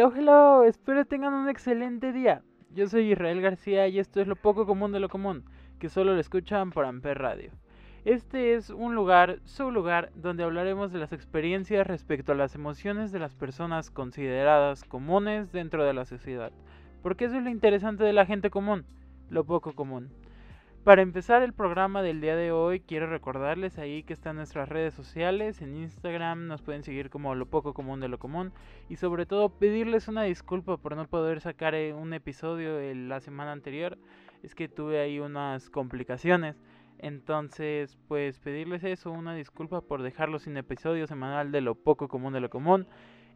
Hello, 0.00 0.14
hello, 0.16 0.64
espero 0.64 1.04
tengan 1.04 1.34
un 1.34 1.50
excelente 1.50 2.10
día. 2.14 2.40
Yo 2.70 2.88
soy 2.88 3.12
Israel 3.12 3.42
García 3.42 3.86
y 3.86 3.98
esto 3.98 4.22
es 4.22 4.26
lo 4.26 4.34
poco 4.34 4.64
común 4.64 4.92
de 4.92 4.98
lo 4.98 5.10
común, 5.10 5.44
que 5.78 5.90
solo 5.90 6.14
lo 6.14 6.20
escuchan 6.20 6.70
por 6.70 6.86
Amper 6.86 7.18
Radio. 7.18 7.50
Este 8.06 8.54
es 8.54 8.70
un 8.70 8.94
lugar, 8.94 9.40
su 9.44 9.70
lugar, 9.70 10.10
donde 10.14 10.42
hablaremos 10.42 10.90
de 10.90 11.00
las 11.00 11.12
experiencias 11.12 11.86
respecto 11.86 12.32
a 12.32 12.34
las 12.34 12.54
emociones 12.54 13.12
de 13.12 13.18
las 13.18 13.34
personas 13.34 13.90
consideradas 13.90 14.84
comunes 14.84 15.52
dentro 15.52 15.84
de 15.84 15.92
la 15.92 16.06
sociedad. 16.06 16.50
Porque 17.02 17.26
eso 17.26 17.36
es 17.36 17.44
lo 17.44 17.50
interesante 17.50 18.02
de 18.02 18.14
la 18.14 18.24
gente 18.24 18.48
común, 18.48 18.86
lo 19.28 19.44
poco 19.44 19.74
común. 19.74 20.08
Para 20.84 21.02
empezar 21.02 21.42
el 21.42 21.52
programa 21.52 22.00
del 22.00 22.22
día 22.22 22.36
de 22.36 22.52
hoy, 22.52 22.80
quiero 22.80 23.06
recordarles 23.06 23.76
ahí 23.76 24.02
que 24.02 24.14
están 24.14 24.36
nuestras 24.36 24.66
redes 24.66 24.94
sociales, 24.94 25.60
en 25.60 25.76
Instagram 25.76 26.46
nos 26.46 26.62
pueden 26.62 26.84
seguir 26.84 27.10
como 27.10 27.34
lo 27.34 27.44
poco 27.44 27.74
común 27.74 28.00
de 28.00 28.08
lo 28.08 28.18
común 28.18 28.54
y 28.88 28.96
sobre 28.96 29.26
todo 29.26 29.50
pedirles 29.50 30.08
una 30.08 30.22
disculpa 30.22 30.78
por 30.78 30.96
no 30.96 31.06
poder 31.06 31.42
sacar 31.42 31.74
eh, 31.74 31.92
un 31.92 32.14
episodio 32.14 32.78
la 32.94 33.20
semana 33.20 33.52
anterior, 33.52 33.98
es 34.42 34.54
que 34.54 34.68
tuve 34.68 35.00
ahí 35.00 35.20
unas 35.20 35.68
complicaciones. 35.68 36.56
Entonces, 36.98 37.98
pues 38.08 38.38
pedirles 38.40 38.82
eso, 38.82 39.10
una 39.10 39.34
disculpa 39.34 39.82
por 39.82 40.00
dejarlo 40.02 40.38
sin 40.38 40.56
episodio 40.56 41.06
semanal 41.06 41.52
de 41.52 41.60
lo 41.60 41.74
poco 41.74 42.08
común 42.08 42.32
de 42.32 42.40
lo 42.40 42.48
común. 42.48 42.86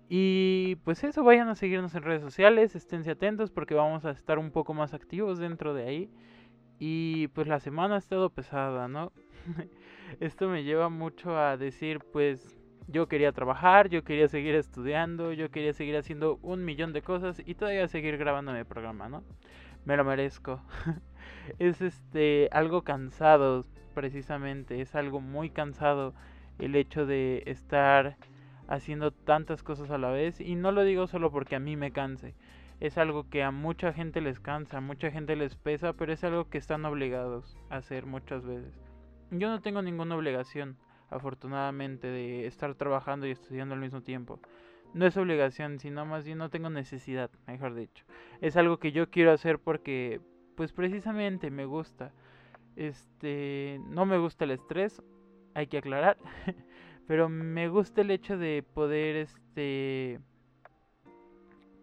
Y 0.08 0.76
pues 0.84 1.04
eso, 1.04 1.22
vayan 1.24 1.48
a 1.48 1.54
seguirnos 1.54 1.94
en 1.94 2.02
redes 2.02 2.22
sociales, 2.22 2.74
esténse 2.74 3.10
atentos 3.10 3.50
porque 3.50 3.74
vamos 3.74 4.04
a 4.06 4.10
estar 4.10 4.38
un 4.38 4.50
poco 4.50 4.72
más 4.72 4.94
activos 4.94 5.38
dentro 5.38 5.74
de 5.74 5.84
ahí. 5.84 6.10
Y 6.78 7.28
pues 7.28 7.46
la 7.46 7.60
semana 7.60 7.96
ha 7.96 7.98
estado 7.98 8.30
pesada, 8.30 8.88
¿no? 8.88 9.12
Esto 10.20 10.48
me 10.48 10.64
lleva 10.64 10.88
mucho 10.88 11.38
a 11.38 11.56
decir, 11.56 12.00
pues 12.12 12.58
yo 12.88 13.08
quería 13.08 13.32
trabajar, 13.32 13.88
yo 13.88 14.04
quería 14.04 14.28
seguir 14.28 14.54
estudiando, 14.54 15.32
yo 15.32 15.50
quería 15.50 15.72
seguir 15.72 15.96
haciendo 15.96 16.38
un 16.42 16.64
millón 16.64 16.92
de 16.92 17.02
cosas 17.02 17.42
y 17.44 17.54
todavía 17.54 17.88
seguir 17.88 18.16
grabando 18.18 18.52
mi 18.52 18.64
programa, 18.64 19.08
¿no? 19.08 19.22
Me 19.84 19.96
lo 19.96 20.04
merezco. 20.04 20.62
es 21.58 21.80
este 21.80 22.48
algo 22.52 22.82
cansado, 22.82 23.64
precisamente, 23.94 24.80
es 24.80 24.94
algo 24.94 25.20
muy 25.20 25.50
cansado 25.50 26.14
el 26.58 26.74
hecho 26.76 27.06
de 27.06 27.42
estar 27.46 28.16
haciendo 28.68 29.12
tantas 29.12 29.62
cosas 29.62 29.90
a 29.90 29.98
la 29.98 30.10
vez 30.10 30.40
y 30.40 30.54
no 30.54 30.72
lo 30.72 30.84
digo 30.84 31.06
solo 31.06 31.30
porque 31.30 31.56
a 31.56 31.60
mí 31.60 31.76
me 31.76 31.92
canse, 31.92 32.34
es 32.86 32.98
algo 32.98 33.30
que 33.30 33.42
a 33.42 33.50
mucha 33.50 33.94
gente 33.94 34.20
les 34.20 34.40
cansa, 34.40 34.76
a 34.76 34.80
mucha 34.82 35.10
gente 35.10 35.36
les 35.36 35.56
pesa, 35.56 35.94
pero 35.94 36.12
es 36.12 36.22
algo 36.22 36.50
que 36.50 36.58
están 36.58 36.84
obligados 36.84 37.56
a 37.70 37.76
hacer 37.76 38.04
muchas 38.04 38.44
veces. 38.44 38.78
Yo 39.30 39.48
no 39.48 39.62
tengo 39.62 39.80
ninguna 39.80 40.14
obligación, 40.14 40.76
afortunadamente, 41.08 42.08
de 42.08 42.46
estar 42.46 42.74
trabajando 42.74 43.26
y 43.26 43.30
estudiando 43.30 43.74
al 43.74 43.80
mismo 43.80 44.02
tiempo. 44.02 44.38
No 44.92 45.06
es 45.06 45.16
obligación, 45.16 45.78
sino 45.78 46.04
más 46.04 46.26
bien 46.26 46.36
no 46.36 46.50
tengo 46.50 46.68
necesidad, 46.68 47.30
mejor 47.46 47.74
dicho. 47.74 48.04
Es 48.42 48.54
algo 48.58 48.78
que 48.78 48.92
yo 48.92 49.08
quiero 49.08 49.32
hacer 49.32 49.58
porque, 49.58 50.20
pues 50.54 50.74
precisamente 50.74 51.50
me 51.50 51.64
gusta. 51.64 52.12
Este, 52.76 53.80
no 53.88 54.04
me 54.04 54.18
gusta 54.18 54.44
el 54.44 54.50
estrés, 54.50 55.02
hay 55.54 55.68
que 55.68 55.78
aclarar, 55.78 56.18
pero 57.06 57.30
me 57.30 57.66
gusta 57.68 58.02
el 58.02 58.10
hecho 58.10 58.36
de 58.36 58.62
poder, 58.74 59.16
este, 59.16 60.20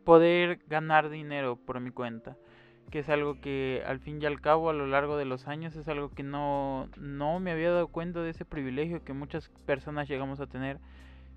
poder 0.03 0.59
ganar 0.67 1.09
dinero 1.09 1.57
por 1.57 1.79
mi 1.79 1.91
cuenta 1.91 2.35
que 2.91 2.99
es 2.99 3.09
algo 3.09 3.39
que 3.39 3.81
al 3.87 3.99
fin 3.99 4.21
y 4.21 4.25
al 4.25 4.41
cabo 4.41 4.69
a 4.69 4.73
lo 4.73 4.85
largo 4.85 5.15
de 5.15 5.25
los 5.25 5.47
años 5.47 5.75
es 5.75 5.87
algo 5.87 6.09
que 6.09 6.23
no, 6.23 6.89
no 6.97 7.39
me 7.39 7.51
había 7.51 7.71
dado 7.71 7.87
cuenta 7.87 8.21
de 8.21 8.29
ese 8.29 8.43
privilegio 8.43 9.03
que 9.03 9.13
muchas 9.13 9.49
personas 9.65 10.09
llegamos 10.09 10.41
a 10.41 10.47
tener 10.47 10.77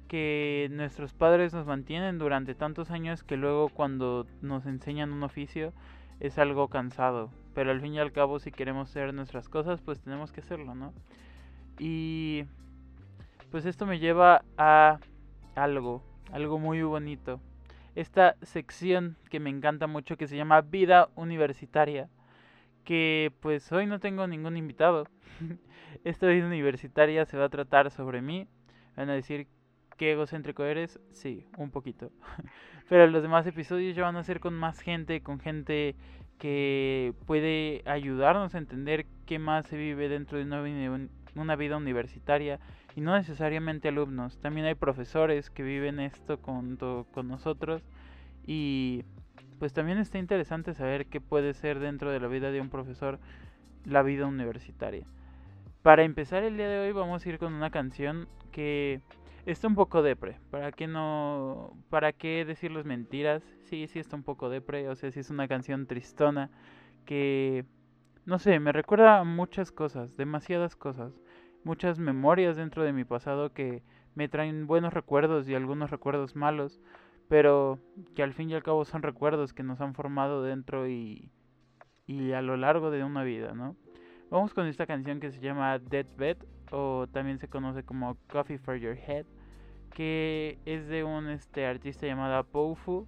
que 0.09 0.69
nuestros 0.73 1.15
padres 1.15 1.55
nos 1.55 1.65
mantienen 1.65 2.19
durante 2.19 2.55
tantos 2.55 2.91
años 2.91 3.23
que 3.23 3.37
luego 3.37 3.69
cuando 3.69 4.27
nos 4.43 4.67
enseñan 4.67 5.13
un 5.13 5.23
oficio 5.23 5.73
es 6.21 6.39
algo 6.39 6.69
cansado. 6.69 7.31
Pero 7.55 7.71
al 7.71 7.81
fin 7.81 7.95
y 7.95 8.01
al 8.01 8.13
cabo 8.13 8.41
si 8.41 8.51
queremos 8.51 8.91
hacer 8.91 9.15
nuestras 9.15 9.49
cosas 9.49 9.81
pues 9.81 10.01
tenemos 10.01 10.33
que 10.33 10.41
hacerlo 10.41 10.75
no 10.75 10.93
y 11.79 12.45
pues 13.51 13.65
esto 13.65 13.87
me 13.87 14.01
lleva 14.01 14.45
a 14.59 14.99
algo 15.55 16.03
algo 16.33 16.59
muy 16.59 16.83
bonito 16.83 17.41
esta 17.95 18.37
sección 18.43 19.17
que 19.31 19.41
me 19.41 19.51
encanta 19.51 19.87
mucho 19.87 20.17
que 20.17 20.27
se 20.27 20.37
llama 20.37 20.61
Vida 20.61 21.09
Universitaria. 21.15 22.09
Que 22.85 23.33
pues 23.41 23.71
hoy 23.73 23.87
no 23.87 24.01
tengo 24.01 24.27
ningún 24.27 24.57
invitado. 24.57 25.09
Esta 26.05 26.27
vida 26.27 26.47
universitaria 26.47 27.25
se 27.25 27.39
va 27.39 27.47
a 27.47 27.51
tratar 27.51 27.91
sobre 27.91 28.21
mí. 28.21 28.47
Van 28.97 29.09
a 29.11 29.15
decir 29.15 29.47
qué 29.97 30.13
egocéntrico 30.13 30.65
eres. 30.65 31.01
Sí, 31.13 31.47
un 31.57 31.71
poquito. 31.71 32.11
Pero 32.89 33.07
los 33.07 33.23
demás 33.23 33.47
episodios 33.47 33.97
ya 33.97 34.03
van 34.03 34.17
a 34.17 34.25
ser 34.25 34.41
con 34.41 34.55
más 34.55 34.81
gente, 34.81 35.23
con 35.23 35.41
gente 35.41 35.95
que 36.39 37.15
puede 37.27 37.83
ayudarnos 37.87 38.55
a 38.55 38.59
entender 38.59 39.07
qué 39.25 39.39
más 39.39 39.67
se 39.67 39.77
vive 39.77 40.09
dentro 40.09 40.37
de 40.37 40.45
una 41.35 41.57
vida 41.57 41.77
universitaria 41.77 42.61
y 42.97 43.01
no 43.01 43.17
necesariamente 43.17 43.89
alumnos, 43.89 44.39
también 44.39 44.67
hay 44.67 44.75
profesores 44.75 45.51
que 45.51 45.63
viven 45.63 46.01
esto 46.01 46.41
con, 46.41 46.77
con 46.77 47.29
nosotros 47.29 47.83
y 48.47 49.05
pues 49.59 49.73
también 49.73 49.99
está 49.99 50.19
interesante 50.19 50.75
saber 50.75 51.07
qué 51.07 51.21
puede 51.21 51.55
ser 51.55 51.81
dentro 51.81 52.11
de 52.11 52.21
la 52.21 52.29
vida 52.29 52.51
de 52.51 52.61
un 52.61 52.71
profesor 52.71 53.19
la 53.85 54.03
vida 54.03 54.27
universitaria. 54.27 55.07
Para 55.83 56.05
empezar 56.05 56.45
el 56.45 56.57
día 56.57 56.69
de 56.69 56.79
hoy 56.79 56.93
vamos 56.93 57.25
a 57.25 57.29
ir 57.29 57.39
con 57.39 57.53
una 57.53 57.71
canción 57.71 58.29
que 58.53 59.01
está 59.45 59.67
un 59.67 59.75
poco 59.75 60.03
depre. 60.03 60.39
¿Para 60.51 60.73
qué 60.73 60.87
no 60.87 61.77
para 61.91 62.13
qué 62.13 62.45
decirles 62.45 62.85
mentiras? 62.85 63.43
Sí, 63.65 63.87
sí 63.89 63.99
está 63.99 64.17
un 64.17 64.23
poco 64.23 64.49
depre, 64.49 64.89
o 64.89 64.95
sea, 64.95 65.11
sí 65.11 65.21
es 65.21 65.31
una 65.31 65.49
canción 65.49 65.87
tristona 65.87 66.51
que 67.05 67.65
no 68.25 68.39
sé, 68.39 68.59
me 68.61 68.73
recuerda 68.73 69.19
a 69.19 69.25
muchas 69.25 69.71
cosas, 69.71 70.17
demasiadas 70.17 70.77
cosas 70.77 71.13
muchas 71.65 71.99
memorias 71.99 72.57
dentro 72.57 72.85
de 72.85 72.93
mi 72.93 73.05
pasado 73.05 73.53
que 73.53 73.83
me 74.15 74.29
traen 74.29 74.67
buenos 74.67 74.95
recuerdos 74.95 75.49
y 75.49 75.55
algunos 75.55 75.91
recuerdos 75.91 76.37
malos, 76.37 76.81
pero 77.29 77.79
que 78.15 78.23
al 78.23 78.33
fin 78.33 78.51
y 78.51 78.55
al 78.55 78.63
cabo 78.63 78.85
son 78.85 79.03
recuerdos 79.03 79.53
que 79.53 79.63
nos 79.63 79.81
han 79.81 79.95
formado 79.95 80.43
dentro 80.43 80.89
y, 80.89 81.31
y 82.07 82.33
a 82.33 82.43
lo 82.43 82.57
largo 82.57 82.91
de 82.91 83.03
una 83.03 83.25
vida, 83.25 83.55
¿no? 83.55 83.77
Vamos 84.31 84.55
con 84.55 84.67
esta 84.67 84.87
canción 84.87 85.21
que 85.21 85.31
se 85.31 85.41
llama 85.41 85.79
Deathbed 85.79 86.39
o 86.71 87.07
también 87.13 87.39
se 87.39 87.49
conoce 87.49 87.83
como 87.83 88.17
Coffee 88.29 88.59
for 88.59 88.77
Your 88.77 88.97
Head, 88.97 89.27
que 89.91 90.59
es 90.65 90.89
de 90.89 91.05
un 91.05 91.29
este 91.29 91.67
artista 91.67 92.07
llamado 92.07 92.45
Poufu. 92.45 93.07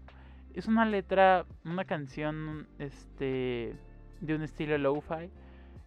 Es 0.55 0.69
una 0.69 0.87
letra, 0.87 1.45
una 1.65 1.85
canción 1.85 2.69
este 2.79 3.77
de 4.21 4.35
un 4.35 4.43
estilo 4.43 4.79
lo-fi 4.79 5.31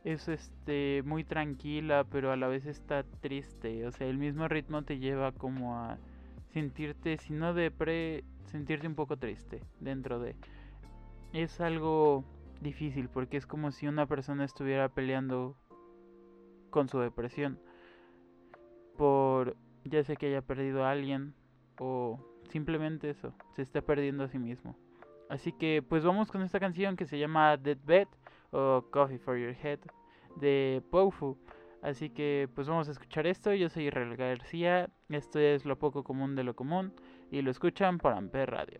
es 0.03 0.27
este 0.27 1.03
muy 1.05 1.23
tranquila, 1.23 2.05
pero 2.09 2.31
a 2.31 2.37
la 2.37 2.47
vez 2.47 2.65
está 2.65 3.03
triste. 3.21 3.85
O 3.85 3.91
sea, 3.91 4.07
el 4.07 4.17
mismo 4.17 4.47
ritmo 4.47 4.83
te 4.83 4.99
lleva 4.99 5.31
como 5.31 5.77
a 5.77 5.97
sentirte, 6.53 7.17
si 7.17 7.33
no 7.33 7.53
depre, 7.53 8.23
sentirte 8.45 8.87
un 8.87 8.95
poco 8.95 9.17
triste 9.17 9.61
dentro 9.79 10.19
de. 10.19 10.35
Es 11.33 11.61
algo 11.61 12.23
difícil 12.61 13.09
porque 13.09 13.37
es 13.37 13.45
como 13.45 13.71
si 13.71 13.87
una 13.87 14.05
persona 14.07 14.43
estuviera 14.43 14.89
peleando 14.89 15.55
con 16.69 16.89
su 16.89 16.99
depresión. 16.99 17.59
Por 18.97 19.55
ya 19.85 20.03
sea 20.03 20.15
que 20.15 20.27
haya 20.27 20.41
perdido 20.41 20.83
a 20.83 20.91
alguien 20.91 21.33
o 21.79 22.19
simplemente 22.49 23.09
eso, 23.09 23.33
se 23.55 23.61
está 23.61 23.81
perdiendo 23.81 24.23
a 24.23 24.27
sí 24.27 24.39
mismo. 24.39 24.75
Así 25.29 25.51
que 25.51 25.83
pues 25.87 26.03
vamos 26.03 26.31
con 26.31 26.41
esta 26.41 26.59
canción 26.59 26.95
que 26.95 27.05
se 27.05 27.19
llama 27.19 27.55
Dead 27.57 27.77
Bed 27.85 28.07
o 28.51 28.85
Coffee 28.91 29.17
for 29.17 29.37
Your 29.37 29.55
Head 29.63 29.79
de 30.37 30.81
Poufu. 30.91 31.37
Así 31.81 32.09
que 32.09 32.49
pues 32.55 32.67
vamos 32.67 32.87
a 32.89 32.91
escuchar 32.91 33.25
esto. 33.25 33.53
Yo 33.53 33.69
soy 33.69 33.87
Israel 33.87 34.15
García. 34.15 34.89
Esto 35.09 35.39
es 35.39 35.65
lo 35.65 35.79
poco 35.79 36.03
común 36.03 36.35
de 36.35 36.43
lo 36.43 36.55
común. 36.55 36.93
Y 37.31 37.41
lo 37.41 37.51
escuchan 37.51 37.97
por 37.97 38.13
Amper 38.13 38.51
Radio. 38.51 38.79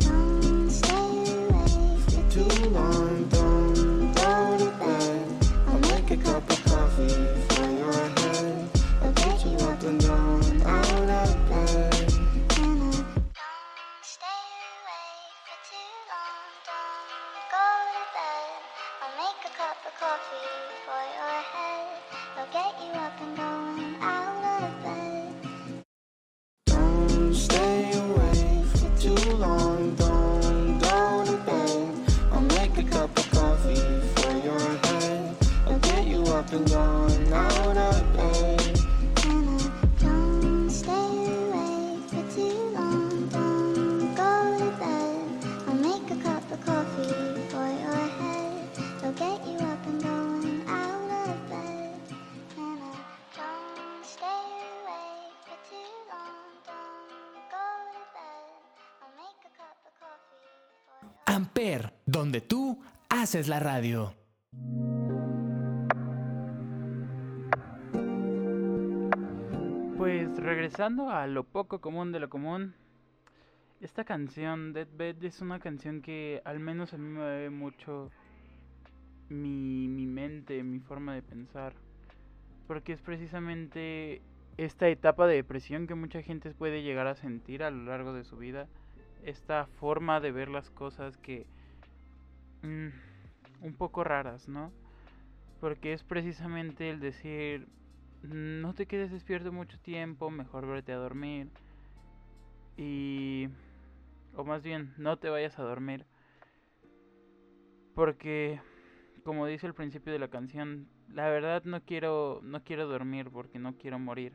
anyone. 2.75 3.20
Donde 62.11 62.41
tú 62.41 62.77
haces 63.09 63.47
la 63.47 63.61
radio. 63.61 64.13
Pues 69.97 70.35
regresando 70.37 71.09
a 71.09 71.25
lo 71.27 71.45
poco 71.45 71.79
común 71.79 72.11
de 72.11 72.19
lo 72.19 72.29
común, 72.29 72.73
esta 73.79 74.03
canción, 74.03 74.73
Deathbed, 74.73 75.23
es 75.23 75.39
una 75.39 75.59
canción 75.59 76.01
que 76.01 76.41
al 76.43 76.59
menos 76.59 76.93
a 76.93 76.97
mí 76.97 77.07
me 77.07 77.19
mueve 77.19 77.49
mucho 77.49 78.11
mi, 79.29 79.87
mi 79.87 80.05
mente, 80.05 80.63
mi 80.63 80.79
forma 80.79 81.15
de 81.15 81.21
pensar. 81.21 81.73
Porque 82.67 82.91
es 82.91 83.01
precisamente 83.01 84.21
esta 84.57 84.89
etapa 84.89 85.27
de 85.27 85.35
depresión 85.35 85.87
que 85.87 85.95
mucha 85.95 86.21
gente 86.21 86.51
puede 86.51 86.83
llegar 86.83 87.07
a 87.07 87.15
sentir 87.15 87.63
a 87.63 87.71
lo 87.71 87.85
largo 87.85 88.11
de 88.11 88.25
su 88.25 88.35
vida. 88.35 88.67
Esta 89.23 89.65
forma 89.65 90.19
de 90.19 90.33
ver 90.33 90.49
las 90.49 90.69
cosas 90.69 91.15
que... 91.15 91.45
mm, 92.63 93.65
un 93.65 93.73
poco 93.75 94.03
raras, 94.03 94.47
¿no? 94.47 94.71
Porque 95.59 95.93
es 95.93 96.03
precisamente 96.03 96.89
el 96.89 96.99
decir, 96.99 97.67
no 98.23 98.73
te 98.73 98.85
quedes 98.85 99.11
despierto 99.11 99.51
mucho 99.51 99.79
tiempo, 99.79 100.29
mejor 100.29 100.67
vete 100.67 100.91
a 100.93 100.97
dormir. 100.97 101.49
Y... 102.77 103.49
O 104.35 104.45
más 104.45 104.63
bien, 104.63 104.93
no 104.97 105.17
te 105.17 105.29
vayas 105.29 105.59
a 105.59 105.63
dormir. 105.63 106.05
Porque, 107.93 108.61
como 109.23 109.45
dice 109.45 109.67
el 109.67 109.73
principio 109.73 110.13
de 110.13 110.19
la 110.19 110.29
canción, 110.29 110.87
la 111.13 111.29
verdad 111.29 111.63
no 111.65 111.81
quiero, 111.83 112.39
no 112.43 112.63
quiero 112.63 112.87
dormir 112.87 113.29
porque 113.29 113.59
no 113.59 113.77
quiero 113.77 113.99
morir. 113.99 114.33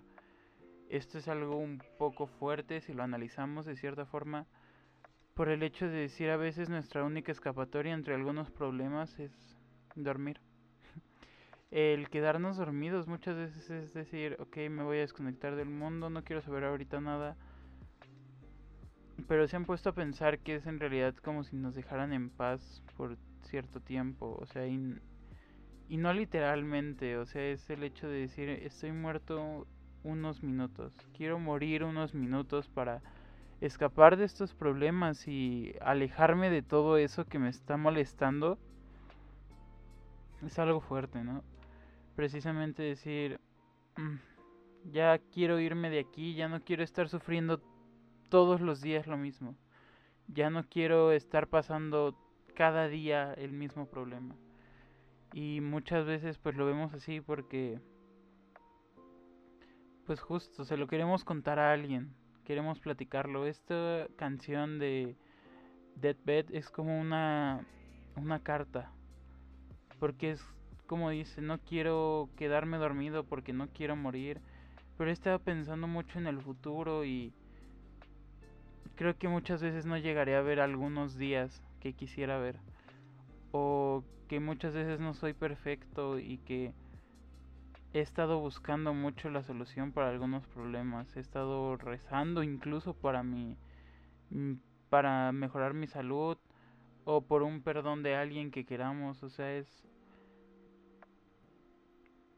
Esto 0.88 1.18
es 1.18 1.28
algo 1.28 1.56
un 1.56 1.82
poco 1.98 2.26
fuerte 2.26 2.80
si 2.80 2.92
lo 2.92 3.02
analizamos 3.02 3.64
de 3.64 3.76
cierta 3.76 4.04
forma. 4.04 4.46
Por 5.36 5.50
el 5.50 5.62
hecho 5.62 5.84
de 5.86 5.98
decir 5.98 6.30
a 6.30 6.38
veces 6.38 6.70
nuestra 6.70 7.04
única 7.04 7.30
escapatoria 7.30 7.92
entre 7.92 8.14
algunos 8.14 8.50
problemas 8.50 9.18
es 9.18 9.30
dormir. 9.94 10.40
El 11.70 12.08
quedarnos 12.08 12.56
dormidos 12.56 13.06
muchas 13.06 13.36
veces 13.36 13.68
es 13.68 13.92
decir, 13.92 14.38
ok, 14.40 14.56
me 14.70 14.82
voy 14.82 14.96
a 14.96 15.00
desconectar 15.00 15.54
del 15.54 15.68
mundo, 15.68 16.08
no 16.08 16.24
quiero 16.24 16.40
saber 16.40 16.64
ahorita 16.64 17.02
nada. 17.02 17.36
Pero 19.28 19.46
se 19.46 19.56
han 19.56 19.66
puesto 19.66 19.90
a 19.90 19.94
pensar 19.94 20.38
que 20.38 20.54
es 20.54 20.66
en 20.66 20.80
realidad 20.80 21.14
como 21.16 21.44
si 21.44 21.54
nos 21.54 21.74
dejaran 21.74 22.14
en 22.14 22.30
paz 22.30 22.82
por 22.96 23.18
cierto 23.42 23.80
tiempo, 23.80 24.38
o 24.40 24.46
sea, 24.46 24.66
y, 24.66 24.98
y 25.90 25.98
no 25.98 26.14
literalmente, 26.14 27.18
o 27.18 27.26
sea, 27.26 27.44
es 27.44 27.68
el 27.68 27.82
hecho 27.82 28.08
de 28.08 28.20
decir, 28.20 28.48
estoy 28.48 28.92
muerto 28.92 29.66
unos 30.02 30.42
minutos, 30.42 30.96
quiero 31.14 31.38
morir 31.38 31.84
unos 31.84 32.14
minutos 32.14 32.68
para 32.68 33.02
escapar 33.60 34.16
de 34.16 34.24
estos 34.24 34.54
problemas 34.54 35.26
y 35.28 35.74
alejarme 35.80 36.50
de 36.50 36.62
todo 36.62 36.98
eso 36.98 37.24
que 37.24 37.38
me 37.38 37.48
está 37.48 37.76
molestando. 37.76 38.58
Es 40.44 40.58
algo 40.58 40.80
fuerte, 40.80 41.24
¿no? 41.24 41.42
Precisamente 42.14 42.82
decir, 42.82 43.40
"Mm, 43.96 44.16
ya 44.92 45.18
quiero 45.32 45.58
irme 45.58 45.90
de 45.90 46.00
aquí, 46.00 46.34
ya 46.34 46.48
no 46.48 46.62
quiero 46.62 46.82
estar 46.82 47.08
sufriendo 47.08 47.62
todos 48.28 48.60
los 48.60 48.80
días 48.80 49.06
lo 49.06 49.16
mismo. 49.16 49.56
Ya 50.28 50.50
no 50.50 50.64
quiero 50.68 51.12
estar 51.12 51.48
pasando 51.48 52.16
cada 52.54 52.88
día 52.88 53.32
el 53.34 53.52
mismo 53.52 53.86
problema. 53.86 54.36
Y 55.32 55.60
muchas 55.60 56.06
veces 56.06 56.38
pues 56.38 56.56
lo 56.56 56.66
vemos 56.66 56.94
así 56.94 57.20
porque 57.20 57.80
pues 60.06 60.20
justo 60.20 60.64
se 60.64 60.76
lo 60.76 60.86
queremos 60.86 61.24
contar 61.24 61.58
a 61.58 61.72
alguien, 61.72 62.14
queremos 62.46 62.78
platicarlo. 62.78 63.46
Esta 63.46 64.06
canción 64.16 64.78
de 64.78 65.16
Deathbed 65.96 66.54
es 66.54 66.70
como 66.70 66.98
una 66.98 67.66
una 68.16 68.38
carta 68.40 68.90
porque 69.98 70.30
es 70.30 70.42
como 70.86 71.10
dice, 71.10 71.42
no 71.42 71.58
quiero 71.58 72.30
quedarme 72.36 72.78
dormido 72.78 73.24
porque 73.24 73.52
no 73.52 73.68
quiero 73.68 73.96
morir, 73.96 74.40
pero 74.96 75.10
he 75.10 75.12
estado 75.12 75.40
pensando 75.40 75.88
mucho 75.88 76.18
en 76.18 76.28
el 76.28 76.40
futuro 76.40 77.04
y 77.04 77.32
creo 78.94 79.18
que 79.18 79.28
muchas 79.28 79.60
veces 79.60 79.84
no 79.84 79.98
llegaré 79.98 80.36
a 80.36 80.42
ver 80.42 80.60
algunos 80.60 81.18
días 81.18 81.60
que 81.80 81.92
quisiera 81.92 82.38
ver 82.38 82.60
o 83.50 84.04
que 84.28 84.38
muchas 84.38 84.74
veces 84.74 85.00
no 85.00 85.14
soy 85.14 85.32
perfecto 85.32 86.20
y 86.20 86.38
que 86.38 86.72
he 87.92 88.00
estado 88.00 88.38
buscando 88.40 88.94
mucho 88.94 89.30
la 89.30 89.42
solución 89.42 89.92
para 89.92 90.10
algunos 90.10 90.46
problemas. 90.48 91.16
He 91.16 91.20
estado 91.20 91.76
rezando 91.76 92.42
incluso 92.44 92.94
para 92.94 93.22
mi 93.22 93.56
mm, 94.30 94.54
para 94.90 95.32
mejorar 95.32 95.74
mi 95.74 95.86
salud 95.88 96.38
o 97.04 97.22
por 97.22 97.42
un 97.42 97.62
perdón 97.62 98.02
de 98.02 98.16
alguien 98.16 98.50
que 98.52 98.66
queramos, 98.66 99.22
o 99.22 99.30
sea, 99.30 99.52
es 99.56 99.84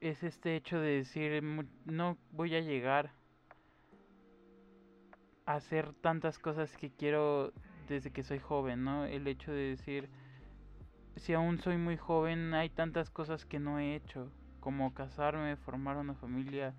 es 0.01 0.25
este 0.25 0.57
hecho 0.57 0.81
de 0.81 0.97
decir 0.97 1.41
"Mu- 1.41 1.63
no 1.85 2.19
voy 2.33 2.55
a 2.57 2.61
llegar 2.61 3.13
a 5.47 5.55
hacer 5.55 5.93
tantas 5.95 6.39
cosas 6.39 6.77
que 6.77 6.91
quiero 6.91 7.53
desde 7.89 8.11
que 8.13 8.23
soy 8.23 8.39
joven, 8.39 8.85
¿no? 8.85 9.05
El 9.07 9.27
hecho 9.27 9.51
de 9.51 9.71
decir 9.71 10.09
si 11.17 11.35
aún 11.35 11.59
soy 11.61 11.77
muy 11.77 11.97
joven 11.97 12.55
hay 12.55 12.71
tantas 12.71 13.11
cosas 13.11 13.45
que 13.45 13.59
no 13.59 13.79
he 13.79 13.95
hecho, 13.95 14.31
como 14.61 14.95
casarme, 14.95 15.57
formar 15.57 15.97
una 15.97 16.15
familia, 16.15 16.75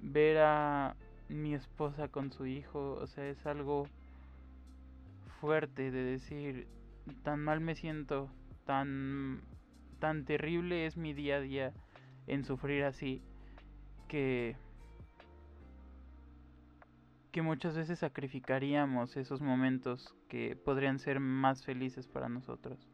ver 0.00 0.38
a 0.38 0.96
mi 1.28 1.54
esposa 1.54 2.08
con 2.08 2.32
su 2.32 2.46
hijo, 2.46 2.94
o 2.94 3.06
sea, 3.06 3.28
es 3.28 3.44
algo 3.46 3.86
fuerte 5.40 5.90
de 5.90 6.02
decir 6.02 6.68
tan 7.22 7.42
mal 7.42 7.60
me 7.60 7.74
siento, 7.74 8.30
tan 8.64 9.42
tan 9.98 10.24
terrible 10.24 10.86
es 10.86 10.96
mi 10.96 11.12
día 11.12 11.36
a 11.36 11.40
día 11.40 11.72
en 12.26 12.44
sufrir 12.44 12.84
así 12.84 13.22
que 14.06 14.56
que 17.32 17.42
muchas 17.42 17.76
veces 17.76 17.98
sacrificaríamos 17.98 19.16
esos 19.16 19.40
momentos 19.40 20.14
que 20.28 20.56
podrían 20.56 20.98
ser 20.98 21.20
más 21.20 21.64
felices 21.64 22.08
para 22.08 22.28
nosotros. 22.28 22.88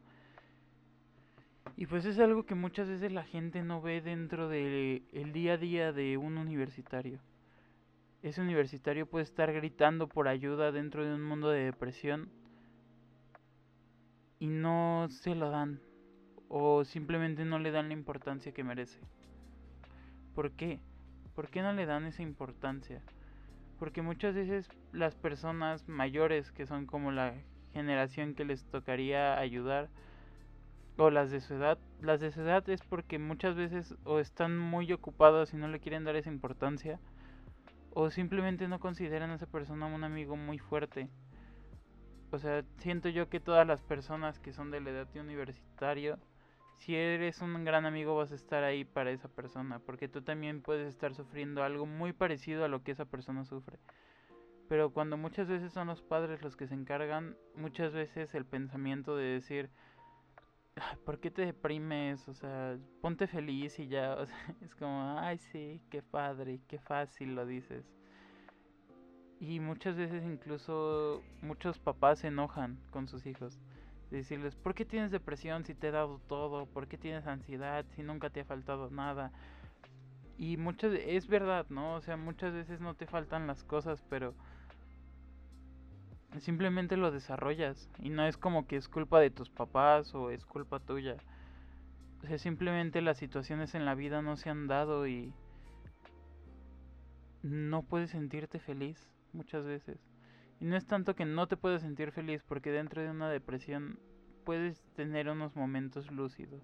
Y 1.77 1.87
pues 1.87 2.05
es 2.05 2.19
algo 2.19 2.45
que 2.45 2.55
muchas 2.55 2.87
veces 2.87 3.11
la 3.11 3.23
gente 3.23 3.61
no 3.61 3.81
ve 3.81 4.01
dentro 4.01 4.47
del 4.47 5.03
el 5.11 5.33
día 5.33 5.53
a 5.53 5.57
día 5.57 5.91
de 5.91 6.17
un 6.17 6.37
universitario. 6.37 7.19
Ese 8.21 8.41
universitario 8.41 9.05
puede 9.05 9.23
estar 9.23 9.51
gritando 9.51 10.07
por 10.07 10.27
ayuda 10.27 10.71
dentro 10.71 11.05
de 11.05 11.13
un 11.13 11.23
mundo 11.23 11.49
de 11.49 11.65
depresión 11.65 12.29
y 14.39 14.47
no 14.47 15.07
se 15.09 15.35
lo 15.35 15.49
dan 15.49 15.79
o 16.47 16.85
simplemente 16.85 17.45
no 17.45 17.59
le 17.59 17.71
dan 17.71 17.89
la 17.89 17.93
importancia 17.93 18.53
que 18.53 18.63
merece. 18.63 18.99
¿Por 20.33 20.51
qué? 20.51 20.79
¿Por 21.33 21.49
qué 21.49 21.61
no 21.61 21.73
le 21.73 21.85
dan 21.85 22.05
esa 22.05 22.23
importancia? 22.23 23.01
Porque 23.79 24.01
muchas 24.01 24.35
veces 24.35 24.69
las 24.93 25.15
personas 25.15 25.87
mayores 25.87 26.51
que 26.51 26.65
son 26.65 26.85
como 26.85 27.11
la 27.11 27.33
generación 27.73 28.35
que 28.35 28.45
les 28.45 28.63
tocaría 28.65 29.37
ayudar 29.37 29.89
o 30.97 31.09
las 31.09 31.31
de 31.31 31.41
su 31.41 31.55
edad, 31.55 31.77
las 32.01 32.19
de 32.19 32.31
su 32.31 32.41
edad 32.41 32.67
es 32.69 32.81
porque 32.81 33.19
muchas 33.19 33.55
veces 33.55 33.95
o 34.05 34.19
están 34.19 34.57
muy 34.57 34.91
ocupados 34.93 35.53
y 35.53 35.57
no 35.57 35.67
le 35.67 35.79
quieren 35.79 36.03
dar 36.03 36.15
esa 36.15 36.29
importancia 36.29 36.99
o 37.95 38.09
simplemente 38.09 38.67
no 38.67 38.79
consideran 38.79 39.31
a 39.31 39.35
esa 39.35 39.47
persona 39.47 39.87
un 39.87 40.03
amigo 40.03 40.35
muy 40.35 40.59
fuerte. 40.59 41.09
O 42.31 42.37
sea, 42.37 42.63
siento 42.79 43.07
yo 43.07 43.29
que 43.29 43.39
todas 43.39 43.65
las 43.65 43.81
personas 43.81 44.39
que 44.39 44.51
son 44.51 44.69
de 44.69 44.81
la 44.81 44.89
edad 44.89 45.07
de 45.07 45.21
universitario, 45.21 46.19
si 46.77 46.95
eres 46.95 47.41
un 47.41 47.63
gran 47.63 47.85
amigo 47.85 48.15
vas 48.15 48.33
a 48.33 48.35
estar 48.35 48.65
ahí 48.65 48.83
para 48.83 49.11
esa 49.11 49.29
persona, 49.29 49.79
porque 49.79 50.09
tú 50.09 50.21
también 50.21 50.61
puedes 50.61 50.89
estar 50.89 51.15
sufriendo 51.15 51.63
algo 51.63 51.85
muy 51.85 52.11
parecido 52.11 52.65
a 52.65 52.67
lo 52.67 52.83
que 52.83 52.91
esa 52.91 53.05
persona 53.05 53.45
sufre. 53.45 53.79
Pero 54.67 54.89
cuando 54.91 55.15
muchas 55.15 55.47
veces 55.47 55.71
son 55.71 55.87
los 55.87 56.01
padres 56.01 56.41
los 56.41 56.57
que 56.57 56.67
se 56.67 56.73
encargan, 56.73 57.37
muchas 57.55 57.93
veces 57.93 58.35
el 58.35 58.45
pensamiento 58.45 59.15
de 59.15 59.25
decir, 59.25 59.69
"Ay, 59.69 59.94
¿por 61.05 61.19
qué 61.19 61.31
te 61.31 61.45
deprimes? 61.45 62.27
O 62.27 62.33
sea, 62.33 62.77
ponte 63.01 63.27
feliz 63.27 63.79
y 63.79 63.87
ya. 63.87 64.17
Es 64.61 64.75
como, 64.75 65.17
ay, 65.19 65.37
sí, 65.37 65.81
qué 65.89 66.01
padre, 66.01 66.59
qué 66.67 66.79
fácil 66.79 67.35
lo 67.35 67.45
dices. 67.45 67.85
Y 69.39 69.59
muchas 69.59 69.95
veces 69.95 70.23
incluso 70.23 71.21
muchos 71.41 71.77
papás 71.79 72.19
se 72.19 72.27
enojan 72.27 72.79
con 72.91 73.07
sus 73.07 73.25
hijos. 73.25 73.59
De 74.11 74.17
decirles, 74.17 74.55
¿por 74.55 74.75
qué 74.75 74.85
tienes 74.85 75.11
depresión 75.11 75.65
si 75.65 75.73
te 75.73 75.87
he 75.87 75.91
dado 75.91 76.21
todo? 76.27 76.67
¿Por 76.67 76.87
qué 76.87 76.97
tienes 76.97 77.27
ansiedad 77.27 77.85
si 77.95 78.03
nunca 78.03 78.29
te 78.29 78.41
ha 78.41 78.45
faltado 78.45 78.89
nada? 78.89 79.31
Y 80.37 80.57
muchas, 80.57 80.93
es 80.93 81.27
verdad, 81.27 81.65
¿no? 81.69 81.95
O 81.95 82.01
sea, 82.01 82.17
muchas 82.17 82.53
veces 82.53 82.81
no 82.81 82.93
te 82.93 83.07
faltan 83.07 83.47
las 83.47 83.63
cosas, 83.63 84.03
pero 84.09 84.35
simplemente 86.39 86.97
lo 86.97 87.11
desarrollas. 87.11 87.89
Y 87.99 88.09
no 88.09 88.25
es 88.25 88.37
como 88.37 88.67
que 88.67 88.77
es 88.77 88.87
culpa 88.87 89.19
de 89.19 89.29
tus 89.29 89.49
papás 89.49 90.13
o 90.15 90.29
es 90.31 90.45
culpa 90.45 90.79
tuya. 90.79 91.17
O 92.23 92.27
sea, 92.27 92.37
simplemente 92.37 93.01
las 93.01 93.17
situaciones 93.17 93.75
en 93.75 93.85
la 93.85 93.95
vida 93.95 94.21
no 94.21 94.35
se 94.35 94.49
han 94.49 94.67
dado 94.67 95.07
y 95.07 95.33
no 97.43 97.83
puedes 97.83 98.09
sentirte 98.11 98.59
feliz 98.59 99.09
muchas 99.33 99.65
veces. 99.65 99.99
Y 100.59 100.65
no 100.65 100.75
es 100.75 100.85
tanto 100.87 101.15
que 101.15 101.25
no 101.25 101.47
te 101.47 101.57
puedes 101.57 101.81
sentir 101.81 102.11
feliz, 102.11 102.43
porque 102.43 102.71
dentro 102.71 103.01
de 103.01 103.11
una 103.11 103.29
depresión 103.29 103.99
puedes 104.45 104.81
tener 104.95 105.29
unos 105.29 105.55
momentos 105.55 106.11
lúcidos, 106.11 106.63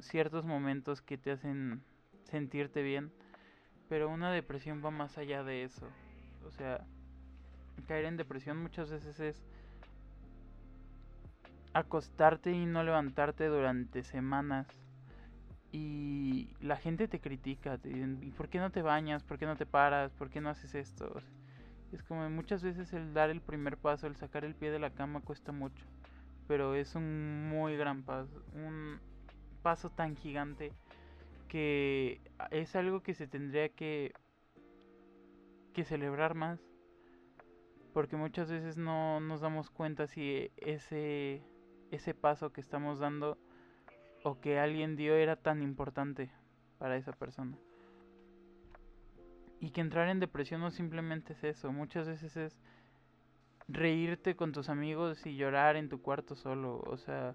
ciertos 0.00 0.44
momentos 0.44 1.02
que 1.02 1.18
te 1.18 1.32
hacen 1.32 1.82
sentirte 2.24 2.82
bien, 2.82 3.12
pero 3.88 4.08
una 4.08 4.30
depresión 4.30 4.82
va 4.84 4.90
más 4.90 5.18
allá 5.18 5.42
de 5.44 5.64
eso. 5.64 5.86
O 6.46 6.50
sea, 6.50 6.86
caer 7.82 8.04
en 8.06 8.16
depresión 8.16 8.62
muchas 8.62 8.90
veces 8.90 9.20
es 9.20 9.44
acostarte 11.72 12.52
y 12.52 12.66
no 12.66 12.82
levantarte 12.82 13.46
durante 13.46 14.02
semanas. 14.02 14.66
Y 15.72 16.50
la 16.60 16.76
gente 16.76 17.08
te 17.08 17.20
critica, 17.20 17.78
te 17.78 17.88
dicen, 17.88 18.20
"¿Y 18.22 18.30
¿por 18.30 18.48
qué 18.48 18.58
no 18.58 18.70
te 18.70 18.80
bañas? 18.80 19.24
¿Por 19.24 19.38
qué 19.38 19.46
no 19.46 19.56
te 19.56 19.66
paras? 19.66 20.12
¿Por 20.12 20.30
qué 20.30 20.40
no 20.40 20.50
haces 20.50 20.74
esto? 20.74 21.20
Es 21.92 22.02
como 22.04 22.28
muchas 22.30 22.62
veces 22.62 22.92
el 22.92 23.12
dar 23.12 23.30
el 23.30 23.40
primer 23.40 23.76
paso, 23.76 24.06
el 24.06 24.16
sacar 24.16 24.44
el 24.44 24.54
pie 24.54 24.70
de 24.70 24.78
la 24.78 24.90
cama 24.90 25.20
cuesta 25.20 25.52
mucho, 25.52 25.84
pero 26.46 26.74
es 26.74 26.94
un 26.94 27.48
muy 27.48 27.76
gran 27.76 28.02
paso, 28.02 28.42
un 28.52 29.00
paso 29.62 29.90
tan 29.90 30.16
gigante 30.16 30.72
que 31.48 32.20
es 32.50 32.74
algo 32.76 33.02
que 33.02 33.14
se 33.14 33.26
tendría 33.26 33.68
que 33.68 34.12
que 35.72 35.84
celebrar 35.84 36.34
más, 36.34 36.60
porque 37.94 38.16
muchas 38.16 38.50
veces 38.50 38.76
no 38.76 39.20
nos 39.20 39.40
damos 39.40 39.70
cuenta 39.70 40.08
si 40.08 40.50
ese 40.56 41.42
ese 41.92 42.12
paso 42.12 42.52
que 42.52 42.60
estamos 42.60 42.98
dando 42.98 43.38
o 44.24 44.40
que 44.40 44.58
alguien 44.58 44.96
dio 44.96 45.14
era 45.14 45.36
tan 45.36 45.62
importante 45.62 46.30
para 46.78 46.96
esa 46.96 47.12
persona. 47.12 47.56
Y 49.60 49.70
que 49.70 49.80
entrar 49.80 50.08
en 50.08 50.18
depresión 50.18 50.60
no 50.60 50.72
simplemente 50.72 51.34
es 51.34 51.44
eso, 51.44 51.72
muchas 51.72 52.08
veces 52.08 52.36
es 52.36 52.60
reírte 53.68 54.34
con 54.34 54.50
tus 54.50 54.68
amigos 54.68 55.24
y 55.24 55.36
llorar 55.36 55.76
en 55.76 55.88
tu 55.88 56.02
cuarto 56.02 56.34
solo, 56.34 56.82
o 56.86 56.96
sea, 56.96 57.34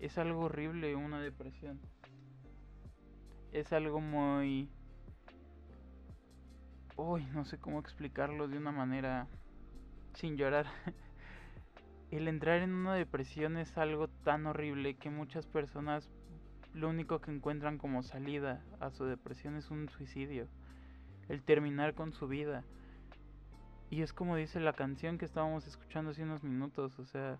es 0.00 0.18
algo 0.18 0.42
horrible 0.42 0.94
una 0.96 1.20
depresión. 1.20 1.80
Es 3.52 3.72
algo 3.72 4.00
muy... 4.00 4.68
Uy, 6.96 7.24
no 7.32 7.46
sé 7.46 7.58
cómo 7.58 7.80
explicarlo 7.80 8.48
de 8.48 8.58
una 8.58 8.70
manera 8.70 9.28
sin 10.18 10.36
llorar. 10.36 10.66
El 12.10 12.26
entrar 12.26 12.62
en 12.62 12.72
una 12.72 12.94
depresión 12.94 13.56
es 13.56 13.78
algo 13.78 14.08
tan 14.08 14.46
horrible 14.46 14.94
que 14.94 15.10
muchas 15.10 15.46
personas 15.46 16.10
lo 16.74 16.88
único 16.88 17.20
que 17.20 17.30
encuentran 17.30 17.78
como 17.78 18.02
salida 18.02 18.62
a 18.80 18.90
su 18.90 19.04
depresión 19.04 19.56
es 19.56 19.70
un 19.70 19.88
suicidio 19.88 20.48
el 21.28 21.42
terminar 21.42 21.94
con 21.94 22.12
su 22.12 22.26
vida. 22.26 22.64
Y 23.90 24.02
es 24.02 24.12
como 24.12 24.36
dice 24.36 24.60
la 24.60 24.72
canción 24.72 25.18
que 25.18 25.24
estábamos 25.24 25.66
escuchando 25.66 26.10
hace 26.10 26.22
unos 26.22 26.42
minutos, 26.42 26.98
o 26.98 27.04
sea, 27.04 27.38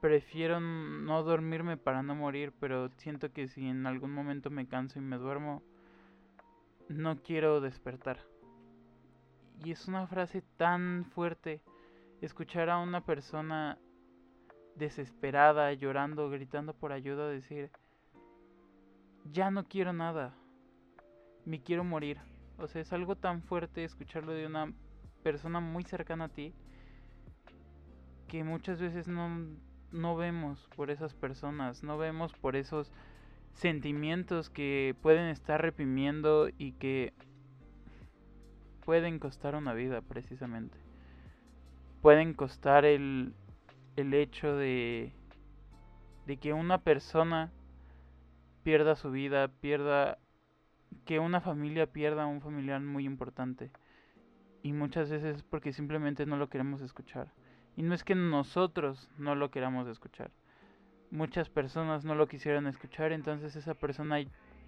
prefiero 0.00 0.60
no 0.60 1.22
dormirme 1.22 1.76
para 1.76 2.02
no 2.02 2.14
morir, 2.14 2.52
pero 2.58 2.88
siento 2.96 3.32
que 3.32 3.48
si 3.48 3.68
en 3.68 3.86
algún 3.86 4.12
momento 4.12 4.50
me 4.50 4.66
canso 4.66 4.98
y 4.98 5.02
me 5.02 5.18
duermo, 5.18 5.62
no 6.88 7.22
quiero 7.22 7.60
despertar. 7.60 8.18
Y 9.64 9.72
es 9.72 9.88
una 9.88 10.06
frase 10.06 10.42
tan 10.56 11.04
fuerte 11.04 11.62
escuchar 12.20 12.70
a 12.70 12.78
una 12.78 13.04
persona 13.04 13.78
desesperada, 14.76 15.72
llorando, 15.72 16.30
gritando 16.30 16.74
por 16.74 16.92
ayuda, 16.92 17.28
decir, 17.28 17.70
ya 19.24 19.50
no 19.50 19.64
quiero 19.64 19.92
nada, 19.92 20.34
me 21.44 21.62
quiero 21.62 21.84
morir. 21.84 22.18
O 22.58 22.68
sea, 22.68 22.82
es 22.82 22.92
algo 22.92 23.16
tan 23.16 23.42
fuerte 23.42 23.84
escucharlo 23.84 24.32
de 24.32 24.46
una 24.46 24.72
persona 25.22 25.60
muy 25.60 25.84
cercana 25.84 26.24
a 26.24 26.28
ti 26.28 26.54
que 28.28 28.44
muchas 28.44 28.78
veces 28.78 29.08
no, 29.08 29.46
no 29.90 30.16
vemos 30.16 30.68
por 30.76 30.90
esas 30.90 31.14
personas, 31.14 31.82
no 31.82 31.98
vemos 31.98 32.32
por 32.34 32.56
esos 32.56 32.92
sentimientos 33.54 34.50
que 34.50 34.94
pueden 35.02 35.28
estar 35.28 35.60
reprimiendo 35.60 36.48
y 36.58 36.72
que 36.72 37.14
pueden 38.88 39.18
costar 39.18 39.54
una 39.54 39.74
vida 39.74 40.00
precisamente. 40.00 40.78
Pueden 42.00 42.32
costar 42.32 42.86
el, 42.86 43.34
el 43.96 44.14
hecho 44.14 44.56
de, 44.56 45.12
de 46.26 46.38
que 46.38 46.54
una 46.54 46.78
persona 46.78 47.52
pierda 48.62 48.96
su 48.96 49.10
vida, 49.10 49.48
pierda 49.48 50.16
que 51.04 51.18
una 51.18 51.42
familia 51.42 51.92
pierda 51.92 52.22
a 52.22 52.28
un 52.28 52.40
familiar 52.40 52.80
muy 52.80 53.04
importante. 53.04 53.70
Y 54.62 54.72
muchas 54.72 55.10
veces 55.10 55.36
es 55.36 55.42
porque 55.42 55.74
simplemente 55.74 56.24
no 56.24 56.38
lo 56.38 56.48
queremos 56.48 56.80
escuchar. 56.80 57.30
Y 57.76 57.82
no 57.82 57.94
es 57.94 58.04
que 58.04 58.14
nosotros 58.14 59.10
no 59.18 59.34
lo 59.34 59.50
queramos 59.50 59.86
escuchar. 59.86 60.30
Muchas 61.10 61.50
personas 61.50 62.06
no 62.06 62.14
lo 62.14 62.26
quisieran 62.26 62.66
escuchar, 62.66 63.12
entonces 63.12 63.54
esa 63.54 63.74
persona 63.74 64.16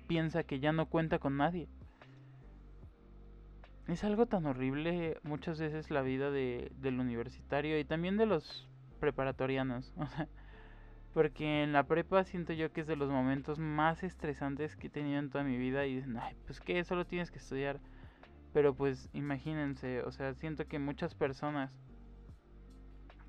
piensa 0.08 0.42
que 0.42 0.60
ya 0.60 0.72
no 0.72 0.90
cuenta 0.90 1.18
con 1.18 1.38
nadie. 1.38 1.68
Es 3.90 4.04
algo 4.04 4.26
tan 4.26 4.46
horrible 4.46 5.18
muchas 5.24 5.58
veces 5.58 5.90
la 5.90 6.00
vida 6.02 6.30
de, 6.30 6.70
del 6.76 7.00
universitario 7.00 7.76
y 7.76 7.84
también 7.84 8.16
de 8.16 8.24
los 8.24 8.68
preparatorianos. 9.00 9.92
O 9.98 10.06
sea, 10.06 10.28
porque 11.12 11.64
en 11.64 11.72
la 11.72 11.82
prepa 11.88 12.22
siento 12.22 12.52
yo 12.52 12.72
que 12.72 12.82
es 12.82 12.86
de 12.86 12.94
los 12.94 13.10
momentos 13.10 13.58
más 13.58 14.04
estresantes 14.04 14.76
que 14.76 14.86
he 14.86 14.90
tenido 14.90 15.18
en 15.18 15.28
toda 15.28 15.42
mi 15.42 15.58
vida 15.58 15.86
y 15.86 15.96
dicen, 15.96 16.16
ay, 16.18 16.36
pues 16.46 16.60
que 16.60 16.84
solo 16.84 17.04
tienes 17.04 17.32
que 17.32 17.38
estudiar. 17.38 17.80
Pero 18.52 18.76
pues 18.76 19.10
imagínense, 19.12 20.02
o 20.04 20.12
sea, 20.12 20.34
siento 20.34 20.68
que 20.68 20.78
muchas 20.78 21.16
personas 21.16 21.72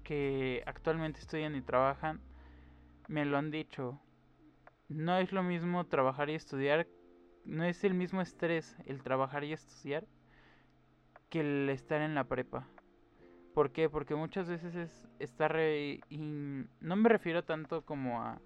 que 0.04 0.62
actualmente 0.68 1.22
estudian 1.22 1.56
y 1.56 1.62
trabajan 1.64 2.22
me 3.08 3.26
lo 3.26 3.40
han 3.40 3.50
dicho. 3.50 4.00
No 4.90 5.18
es 5.18 5.32
lo 5.32 5.42
mismo 5.42 5.88
trabajar 5.88 6.30
y 6.30 6.36
estudiar, 6.36 6.88
no 7.46 7.64
es 7.64 7.84
el 7.84 7.96
mismo 7.96 8.22
estrés 8.22 8.78
el 8.86 9.02
trabajar 9.02 9.44
y 9.44 9.54
estudiar 9.54 10.06
que 11.32 11.40
el 11.40 11.70
estar 11.70 12.02
en 12.02 12.14
la 12.14 12.26
prepa. 12.26 12.68
¿Por 13.56 13.72
qué? 13.72 13.90
Porque 13.90 14.14
muchas 14.14 14.48
veces 14.48 14.76
es 14.76 15.08
estar... 15.18 15.60
y 15.60 16.02
no 16.20 16.96
me 16.96 17.10
refiero 17.10 17.44
tanto 17.44 17.82
como 17.84 18.22
a 18.22 18.40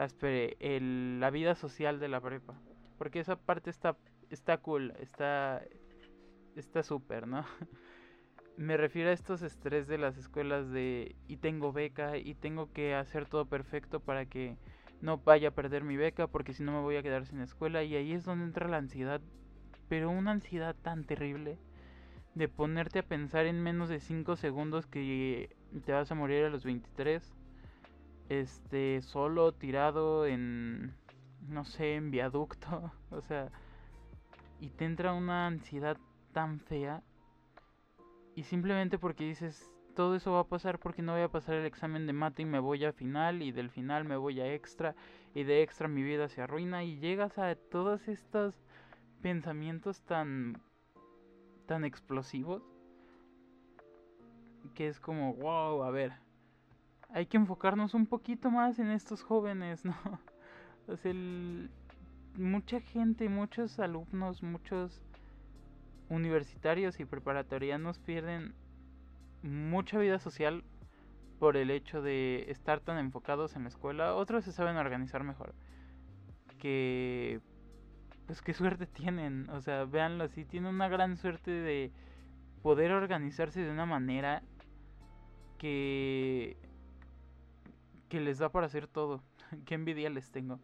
la 0.00 1.30
vida 1.30 1.54
social 1.54 2.00
de 2.00 2.08
la 2.08 2.20
prepa. 2.20 2.54
Porque 2.98 3.20
esa 3.20 3.36
parte 3.36 3.70
está, 3.70 3.96
está 4.30 4.58
cool, 4.58 4.92
está 4.98 5.62
está 6.56 6.82
súper, 6.82 7.26
¿no? 7.26 7.44
me 8.56 8.76
refiero 8.76 9.10
a 9.10 9.12
estos 9.12 9.42
estrés 9.42 9.86
de 9.86 9.98
las 9.98 10.16
escuelas 10.18 10.70
de 10.70 11.16
y 11.26 11.38
tengo 11.38 11.72
beca 11.72 12.18
y 12.18 12.34
tengo 12.34 12.72
que 12.72 12.94
hacer 12.94 13.26
todo 13.26 13.46
perfecto 13.46 14.00
para 14.00 14.26
que 14.26 14.56
no 15.00 15.18
vaya 15.18 15.48
a 15.48 15.54
perder 15.54 15.84
mi 15.84 15.96
beca 15.96 16.26
porque 16.26 16.52
si 16.52 16.62
no 16.62 16.72
me 16.72 16.80
voy 16.80 16.96
a 16.96 17.02
quedar 17.02 17.26
sin 17.26 17.40
escuela 17.40 17.82
y 17.82 17.96
ahí 17.96 18.12
es 18.12 18.24
donde 18.24 18.44
entra 18.44 18.68
la 18.68 18.76
ansiedad, 18.76 19.20
pero 19.88 20.10
una 20.10 20.32
ansiedad 20.32 20.76
tan 20.82 21.04
terrible 21.04 21.58
de 22.34 22.48
ponerte 22.48 23.00
a 23.00 23.02
pensar 23.02 23.46
en 23.46 23.62
menos 23.62 23.88
de 23.88 24.00
5 24.00 24.36
segundos 24.36 24.86
que 24.86 25.54
te 25.84 25.92
vas 25.92 26.10
a 26.10 26.14
morir 26.14 26.44
a 26.44 26.50
los 26.50 26.64
23. 26.64 27.34
Este, 28.28 29.02
solo 29.02 29.52
tirado 29.52 30.26
en, 30.26 30.94
no 31.48 31.64
sé, 31.64 31.96
en 31.96 32.10
viaducto. 32.10 32.92
O 33.10 33.20
sea, 33.20 33.50
y 34.58 34.70
te 34.70 34.86
entra 34.86 35.12
una 35.12 35.46
ansiedad 35.46 35.98
tan 36.32 36.60
fea. 36.60 37.02
Y 38.34 38.44
simplemente 38.44 38.98
porque 38.98 39.24
dices, 39.24 39.70
todo 39.94 40.16
eso 40.16 40.32
va 40.32 40.40
a 40.40 40.48
pasar 40.48 40.78
porque 40.78 41.02
no 41.02 41.12
voy 41.12 41.20
a 41.20 41.28
pasar 41.28 41.56
el 41.56 41.66
examen 41.66 42.06
de 42.06 42.14
mate 42.14 42.40
y 42.40 42.46
me 42.46 42.58
voy 42.58 42.86
a 42.86 42.94
final. 42.94 43.42
Y 43.42 43.52
del 43.52 43.68
final 43.68 44.06
me 44.06 44.16
voy 44.16 44.40
a 44.40 44.54
extra. 44.54 44.94
Y 45.34 45.42
de 45.42 45.62
extra 45.62 45.88
mi 45.88 46.02
vida 46.02 46.28
se 46.28 46.40
arruina. 46.40 46.84
Y 46.84 46.98
llegas 46.98 47.36
a 47.36 47.54
todos 47.54 48.08
estos 48.08 48.54
pensamientos 49.20 50.00
tan 50.02 50.56
tan 51.66 51.84
explosivos 51.84 52.62
que 54.74 54.88
es 54.88 55.00
como, 55.00 55.34
wow, 55.34 55.82
a 55.82 55.90
ver, 55.90 56.12
hay 57.10 57.26
que 57.26 57.36
enfocarnos 57.36 57.94
un 57.94 58.06
poquito 58.06 58.50
más 58.50 58.78
en 58.78 58.90
estos 58.90 59.22
jóvenes, 59.22 59.84
¿no? 59.84 59.96
O 60.88 60.96
sea, 60.96 61.12
mucha 62.36 62.80
gente, 62.80 63.28
muchos 63.28 63.78
alumnos, 63.78 64.42
muchos 64.42 65.00
universitarios 66.08 67.00
y 67.00 67.04
preparatorianos 67.04 67.98
pierden 67.98 68.54
mucha 69.42 69.98
vida 69.98 70.18
social 70.18 70.64
por 71.38 71.56
el 71.56 71.70
hecho 71.70 72.02
de 72.02 72.46
estar 72.48 72.80
tan 72.80 72.98
enfocados 72.98 73.56
en 73.56 73.62
la 73.62 73.68
escuela. 73.68 74.14
Otros 74.14 74.44
se 74.44 74.52
saben 74.52 74.76
organizar 74.76 75.24
mejor. 75.24 75.54
Que 76.58 77.40
pues 78.26 78.40
qué 78.42 78.54
suerte 78.54 78.86
tienen, 78.86 79.48
o 79.50 79.60
sea, 79.60 79.84
véanlo 79.84 80.24
así, 80.24 80.44
tienen 80.44 80.74
una 80.74 80.88
gran 80.88 81.16
suerte 81.16 81.50
de 81.50 81.92
poder 82.62 82.92
organizarse 82.92 83.60
de 83.60 83.70
una 83.70 83.86
manera 83.86 84.42
que 85.58 86.56
que 88.12 88.20
les 88.20 88.36
da 88.36 88.52
para 88.52 88.66
hacer 88.66 88.86
todo. 88.86 89.22
qué 89.64 89.74
envidia 89.74 90.10
les 90.10 90.30
tengo. 90.30 90.60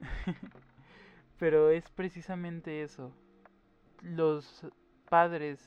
Pero 1.40 1.70
es 1.70 1.90
precisamente 1.90 2.82
eso. 2.82 3.12
Los 4.00 4.64
padres 5.10 5.58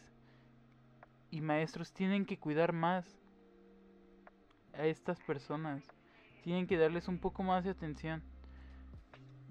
y 1.29 1.41
maestros 1.41 1.91
tienen 1.91 2.25
que 2.25 2.39
cuidar 2.39 2.71
más 2.71 3.19
a 4.71 4.85
estas 4.85 5.19
personas. 5.19 5.83
Tienen 6.43 6.65
que 6.65 6.77
darles 6.77 7.09
un 7.09 7.19
poco 7.19 7.43
más 7.43 7.65
de 7.65 7.71
atención. 7.71 8.23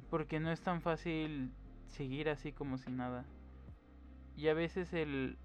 Porque 0.08 0.40
no 0.40 0.50
es 0.50 0.62
tan 0.62 0.80
fácil 0.80 1.52
seguir 1.96 2.28
así 2.28 2.52
como 2.52 2.78
si 2.78 2.90
nada. 2.90 3.24
Y 4.36 4.48
a 4.48 4.54
veces 4.54 4.92
el 4.92 5.38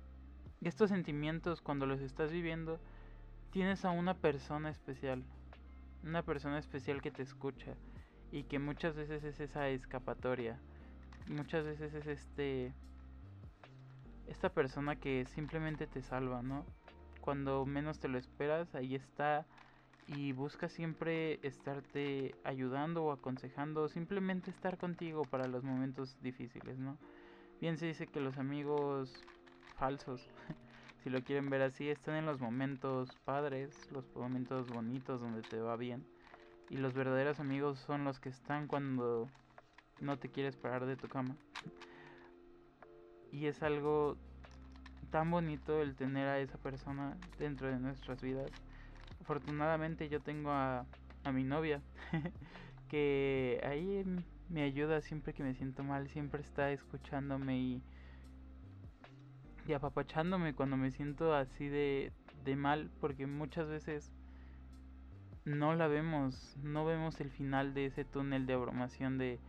estos 0.61 0.89
sentimientos 0.89 1.61
cuando 1.61 1.87
los 1.87 2.01
estás 2.01 2.31
viviendo 2.31 2.79
tienes 3.49 3.83
a 3.83 3.89
una 3.89 4.13
persona 4.13 4.69
especial, 4.69 5.23
una 6.03 6.23
persona 6.23 6.59
especial 6.59 7.01
que 7.01 7.09
te 7.09 7.23
escucha 7.23 7.73
y 8.31 8.43
que 8.43 8.59
muchas 8.59 8.95
veces 8.95 9.23
es 9.23 9.39
esa 9.39 9.69
escapatoria. 9.69 10.59
Muchas 11.27 11.65
veces 11.65 11.93
es 11.93 12.07
este 12.07 12.73
esta 14.27 14.49
persona 14.49 14.95
que 14.95 15.25
simplemente 15.25 15.87
te 15.87 16.01
salva, 16.01 16.41
¿no? 16.41 16.65
Cuando 17.21 17.65
menos 17.65 17.99
te 17.99 18.07
lo 18.07 18.17
esperas, 18.17 18.73
ahí 18.75 18.95
está 18.95 19.45
y 20.15 20.33
busca 20.33 20.67
siempre 20.67 21.39
estarte 21.41 22.35
ayudando 22.43 23.05
o 23.05 23.11
aconsejando, 23.11 23.87
simplemente 23.87 24.49
estar 24.49 24.77
contigo 24.77 25.23
para 25.23 25.47
los 25.47 25.63
momentos 25.63 26.17
difíciles, 26.21 26.77
¿no? 26.77 26.97
Bien 27.61 27.77
se 27.77 27.85
dice 27.85 28.07
que 28.07 28.19
los 28.19 28.37
amigos 28.37 29.23
falsos, 29.77 30.27
si 31.03 31.09
lo 31.09 31.23
quieren 31.23 31.49
ver 31.49 31.61
así, 31.61 31.89
están 31.89 32.15
en 32.15 32.25
los 32.25 32.41
momentos 32.41 33.15
padres, 33.23 33.89
los 33.91 34.03
momentos 34.13 34.67
bonitos 34.69 35.21
donde 35.21 35.43
te 35.43 35.59
va 35.59 35.77
bien. 35.77 36.05
Y 36.69 36.77
los 36.77 36.93
verdaderos 36.93 37.39
amigos 37.39 37.79
son 37.79 38.03
los 38.03 38.19
que 38.19 38.29
están 38.29 38.67
cuando 38.67 39.29
no 40.01 40.17
te 40.17 40.29
quieres 40.29 40.57
parar 40.57 40.85
de 40.85 40.97
tu 40.97 41.07
cama. 41.07 41.37
Y 43.31 43.45
es 43.45 43.63
algo 43.63 44.17
tan 45.09 45.31
bonito 45.31 45.81
el 45.81 45.95
tener 45.95 46.27
a 46.27 46.39
esa 46.39 46.57
persona 46.57 47.17
dentro 47.39 47.67
de 47.67 47.79
nuestras 47.79 48.21
vidas 48.21 48.51
afortunadamente 49.31 50.09
yo 50.09 50.19
tengo 50.19 50.51
a, 50.51 50.85
a 51.23 51.31
mi 51.31 51.45
novia 51.45 51.81
que 52.89 53.61
ahí 53.63 54.03
me 54.49 54.63
ayuda 54.63 54.99
siempre 54.99 55.33
que 55.33 55.41
me 55.41 55.53
siento 55.53 55.83
mal, 55.85 56.09
siempre 56.09 56.41
está 56.41 56.69
escuchándome 56.73 57.57
y, 57.57 57.81
y 59.65 59.71
apapachándome 59.71 60.53
cuando 60.53 60.75
me 60.75 60.91
siento 60.91 61.33
así 61.33 61.69
de, 61.69 62.11
de 62.43 62.57
mal, 62.57 62.91
porque 62.99 63.25
muchas 63.25 63.69
veces 63.69 64.11
no 65.45 65.75
la 65.75 65.87
vemos, 65.87 66.57
no 66.61 66.83
vemos 66.83 67.21
el 67.21 67.29
final 67.29 67.73
de 67.73 67.85
ese 67.85 68.03
túnel 68.03 68.45
de 68.45 68.53
abrumación 68.53 69.17
de 69.17 69.39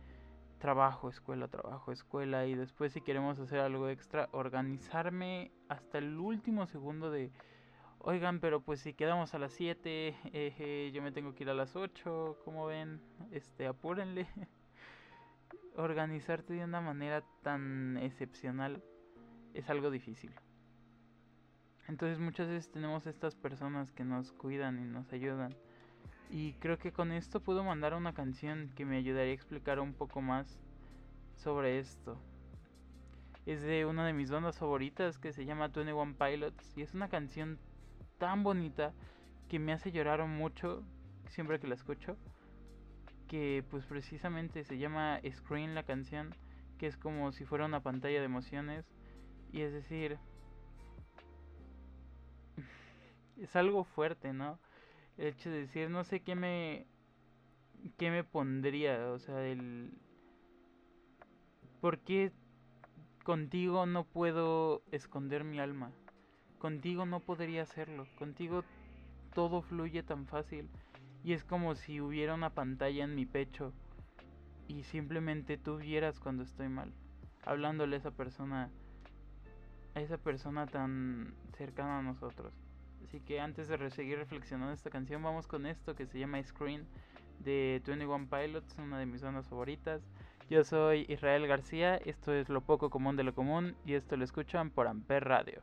trabajo, 0.59 1.09
escuela, 1.09 1.49
trabajo, 1.49 1.91
escuela 1.91 2.45
y 2.45 2.55
después 2.55 2.93
si 2.93 3.01
queremos 3.01 3.37
hacer 3.37 3.59
algo 3.59 3.89
extra, 3.89 4.29
organizarme 4.31 5.51
hasta 5.67 5.97
el 5.97 6.17
último 6.19 6.67
segundo 6.67 7.11
de 7.11 7.33
Oigan, 8.05 8.41
pero 8.41 8.59
pues 8.59 8.81
si 8.81 8.93
quedamos 8.93 9.33
a 9.33 9.39
las 9.39 9.53
7, 9.53 10.13
eh, 10.25 10.91
yo 10.93 11.01
me 11.01 11.13
tengo 11.13 11.33
que 11.33 11.45
ir 11.45 11.49
a 11.49 11.53
las 11.53 11.77
8, 11.77 12.37
como 12.43 12.65
ven, 12.65 12.99
este, 13.31 13.65
apúrenle. 13.65 14.27
Organizarte 15.77 16.51
de 16.51 16.65
una 16.65 16.81
manera 16.81 17.23
tan 17.43 17.95
excepcional 17.95 18.83
es 19.53 19.69
algo 19.69 19.89
difícil. 19.89 20.33
Entonces 21.87 22.19
muchas 22.19 22.49
veces 22.49 22.69
tenemos 22.69 23.07
estas 23.07 23.35
personas 23.35 23.93
que 23.93 24.03
nos 24.03 24.33
cuidan 24.33 24.79
y 24.79 24.85
nos 24.85 25.13
ayudan. 25.13 25.55
Y 26.29 26.55
creo 26.55 26.77
que 26.77 26.91
con 26.91 27.13
esto 27.13 27.39
puedo 27.39 27.63
mandar 27.63 27.93
una 27.93 28.13
canción 28.13 28.69
que 28.75 28.83
me 28.83 28.97
ayudaría 28.97 29.31
a 29.31 29.35
explicar 29.35 29.79
un 29.79 29.93
poco 29.93 30.19
más 30.19 30.59
sobre 31.37 31.79
esto. 31.79 32.17
Es 33.45 33.61
de 33.61 33.85
una 33.85 34.05
de 34.05 34.11
mis 34.11 34.29
bandas 34.29 34.57
favoritas 34.57 35.17
que 35.19 35.31
se 35.31 35.45
llama 35.45 35.69
21 35.69 36.15
Pilots 36.17 36.73
y 36.75 36.81
es 36.81 36.93
una 36.93 37.07
canción 37.07 37.59
tan 38.23 38.41
bonita 38.41 38.93
que 39.49 39.59
me 39.59 39.73
hace 39.73 39.91
llorar 39.91 40.25
mucho 40.25 40.81
siempre 41.27 41.59
que 41.59 41.67
la 41.67 41.75
escucho. 41.75 42.15
Que 43.27 43.65
pues 43.69 43.85
precisamente 43.85 44.63
se 44.63 44.77
llama 44.77 45.19
Screen 45.29 45.75
la 45.75 45.83
canción, 45.83 46.33
que 46.77 46.87
es 46.87 46.95
como 46.95 47.33
si 47.33 47.43
fuera 47.43 47.65
una 47.65 47.83
pantalla 47.83 48.19
de 48.19 48.25
emociones. 48.25 48.85
Y 49.51 49.59
es 49.59 49.73
decir, 49.73 50.17
es 53.37 53.53
algo 53.57 53.83
fuerte, 53.83 54.31
¿no? 54.31 54.57
El 55.17 55.27
hecho 55.27 55.49
de 55.49 55.59
decir, 55.59 55.89
no 55.89 56.05
sé 56.05 56.21
qué 56.21 56.35
me, 56.35 56.87
qué 57.97 58.09
me 58.09 58.23
pondría, 58.23 59.11
o 59.11 59.19
sea, 59.19 59.45
el, 59.45 59.91
¿Por 61.81 61.99
qué 61.99 62.31
contigo 63.25 63.85
no 63.85 64.05
puedo 64.05 64.81
esconder 64.93 65.43
mi 65.43 65.59
alma? 65.59 65.91
Contigo 66.63 67.05
no 67.05 67.19
podría 67.19 67.63
hacerlo. 67.63 68.07
Contigo 68.17 68.63
todo 69.35 69.61
fluye 69.61 70.01
tan 70.01 70.27
fácil. 70.27 70.69
Y 71.21 71.33
es 71.33 71.43
como 71.43 71.75
si 71.75 71.99
hubiera 71.99 72.35
una 72.35 72.51
pantalla 72.51 73.03
en 73.03 73.15
mi 73.15 73.25
pecho 73.25 73.73
y 74.69 74.83
simplemente 74.83 75.57
tú 75.57 75.75
vieras 75.75 76.21
cuando 76.21 76.43
estoy 76.43 76.69
mal. 76.69 76.93
Hablándole 77.45 77.97
a 77.97 77.99
esa 77.99 78.11
persona, 78.11 78.69
a 79.93 79.99
esa 79.99 80.17
persona 80.17 80.65
tan 80.65 81.33
cercana 81.57 81.99
a 81.99 82.01
nosotros. 82.01 82.53
Así 83.03 83.19
que 83.19 83.41
antes 83.41 83.67
de 83.67 83.89
seguir 83.89 84.17
reflexionando 84.17 84.71
esta 84.71 84.89
canción, 84.89 85.21
vamos 85.21 85.47
con 85.47 85.65
esto 85.65 85.95
que 85.95 86.05
se 86.05 86.17
llama 86.17 86.41
Screen 86.41 86.87
de 87.39 87.81
21 87.85 88.29
Pilots, 88.29 88.77
una 88.77 88.99
de 88.99 89.05
mis 89.05 89.21
bandas 89.21 89.49
favoritas. 89.49 90.01
Yo 90.49 90.63
soy 90.63 91.07
Israel 91.09 91.45
García, 91.45 91.97
esto 91.97 92.31
es 92.31 92.47
Lo 92.47 92.61
Poco 92.61 92.89
Común 92.89 93.17
de 93.17 93.25
lo 93.25 93.35
Común 93.35 93.75
y 93.85 93.95
esto 93.95 94.15
lo 94.15 94.23
escuchan 94.23 94.69
por 94.69 94.87
Amper 94.87 95.25
Radio. 95.25 95.61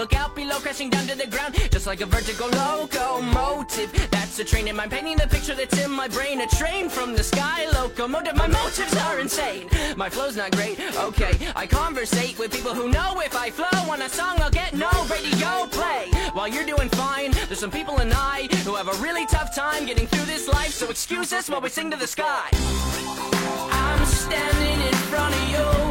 Look 0.00 0.14
out 0.14 0.34
below, 0.34 0.58
crashing 0.60 0.88
down 0.88 1.06
to 1.08 1.14
the 1.14 1.26
ground, 1.26 1.54
just 1.70 1.86
like 1.86 2.00
a 2.00 2.06
vertical 2.06 2.48
locomotive. 2.48 3.92
That's 4.10 4.38
a 4.38 4.44
train 4.44 4.66
in 4.66 4.74
my 4.74 4.86
painting 4.86 5.16
the 5.16 5.26
picture 5.26 5.54
that's 5.54 5.78
in 5.78 5.90
my 5.90 6.08
brain. 6.08 6.40
A 6.40 6.46
train 6.46 6.88
from 6.88 7.14
the 7.14 7.22
sky, 7.22 7.66
locomotive. 7.74 8.34
My 8.36 8.46
motives 8.46 8.96
are 8.96 9.20
insane. 9.20 9.68
My 9.96 10.08
flow's 10.08 10.36
not 10.36 10.52
great. 10.52 10.80
Okay, 10.96 11.32
I 11.54 11.66
conversate 11.66 12.38
with 12.38 12.50
people 12.50 12.72
who 12.72 12.88
know 12.90 13.20
if 13.20 13.36
I 13.36 13.50
flow 13.50 13.92
on 13.92 14.00
a 14.00 14.08
song, 14.08 14.40
I'll 14.40 14.50
get 14.50 14.72
no 14.72 14.90
radio 15.10 15.66
play. 15.66 16.10
While 16.32 16.48
you're 16.48 16.64
doing 16.64 16.88
fine, 16.90 17.32
there's 17.48 17.60
some 17.60 17.70
people 17.70 17.98
and 17.98 18.12
I 18.14 18.48
who 18.64 18.76
have 18.76 18.88
a 18.88 19.02
really 19.02 19.26
tough 19.26 19.54
time 19.54 19.84
getting 19.84 20.06
through 20.06 20.24
this 20.24 20.48
life. 20.48 20.72
So 20.72 20.88
excuse 20.88 21.32
us 21.34 21.50
while 21.50 21.60
we 21.60 21.68
sing 21.68 21.90
to 21.90 21.96
the 21.98 22.06
sky. 22.06 22.48
I'm 22.52 24.06
standing 24.06 24.80
in 24.86 24.94
front 25.10 25.34
of 25.34 25.48
you. 25.50 25.89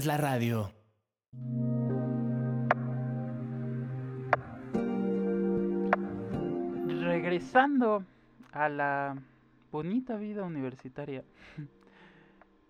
Haces 0.00 0.06
la 0.06 0.16
radio. 0.16 0.72
Regresando 7.02 8.04
a 8.52 8.68
la 8.68 9.16
bonita 9.70 10.16
vida 10.16 10.44
universitaria. 10.44 11.22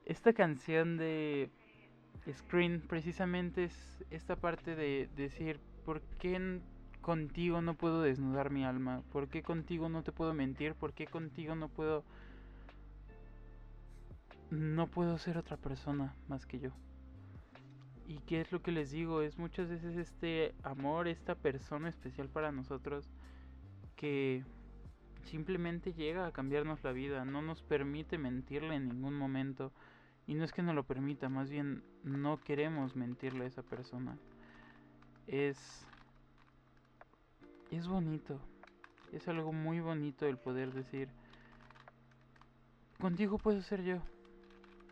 Esta 0.04 0.32
canción 0.32 0.96
de 0.96 1.50
Screen 2.32 2.80
precisamente 2.80 3.64
es 3.64 4.04
esta 4.10 4.34
parte 4.34 4.74
de 4.74 5.08
decir, 5.14 5.60
¿por 5.84 6.00
qué 6.18 6.60
contigo 7.00 7.62
no 7.62 7.74
puedo 7.74 8.02
desnudar 8.02 8.50
mi 8.50 8.64
alma? 8.64 9.02
¿Por 9.12 9.28
qué 9.28 9.42
contigo 9.42 9.88
no 9.88 10.02
te 10.02 10.10
puedo 10.10 10.34
mentir? 10.34 10.74
¿Por 10.74 10.94
qué 10.94 11.06
contigo 11.06 11.54
no 11.54 11.68
puedo 11.68 12.02
no 14.50 14.88
puedo 14.88 15.16
ser 15.16 15.38
otra 15.38 15.56
persona 15.56 16.16
más 16.26 16.44
que 16.44 16.58
yo? 16.58 16.72
¿Y 18.11 18.18
qué 18.27 18.40
es 18.40 18.51
lo 18.51 18.61
que 18.61 18.73
les 18.73 18.90
digo? 18.90 19.23
Es 19.23 19.38
muchas 19.38 19.68
veces 19.68 19.96
este 19.96 20.53
amor, 20.64 21.07
esta 21.07 21.37
persona 21.37 21.88
especial 21.88 22.29
para 22.29 22.51
nosotros 22.51 23.09
que 23.94 24.42
simplemente 25.23 25.92
llega 25.92 26.27
a 26.27 26.33
cambiarnos 26.33 26.83
la 26.83 26.90
vida, 26.90 27.25
no 27.25 27.40
nos 27.40 27.62
permite 27.62 28.18
mentirle 28.18 28.75
en 28.75 28.88
ningún 28.88 29.16
momento. 29.16 29.70
Y 30.27 30.35
no 30.35 30.42
es 30.42 30.51
que 30.51 30.64
no 30.64 30.75
lo 30.75 30.83
permita, 30.83 31.29
más 31.29 31.51
bien 31.51 31.85
no 32.03 32.40
queremos 32.40 32.96
mentirle 32.96 33.44
a 33.44 33.46
esa 33.46 33.62
persona. 33.62 34.18
Es 35.29 35.87
es 37.70 37.87
bonito. 37.87 38.40
Es 39.12 39.29
algo 39.29 39.53
muy 39.53 39.79
bonito 39.79 40.27
el 40.27 40.37
poder 40.37 40.73
decir 40.73 41.11
contigo 42.99 43.38
puedo 43.38 43.62
ser 43.62 43.85
yo. 43.85 44.03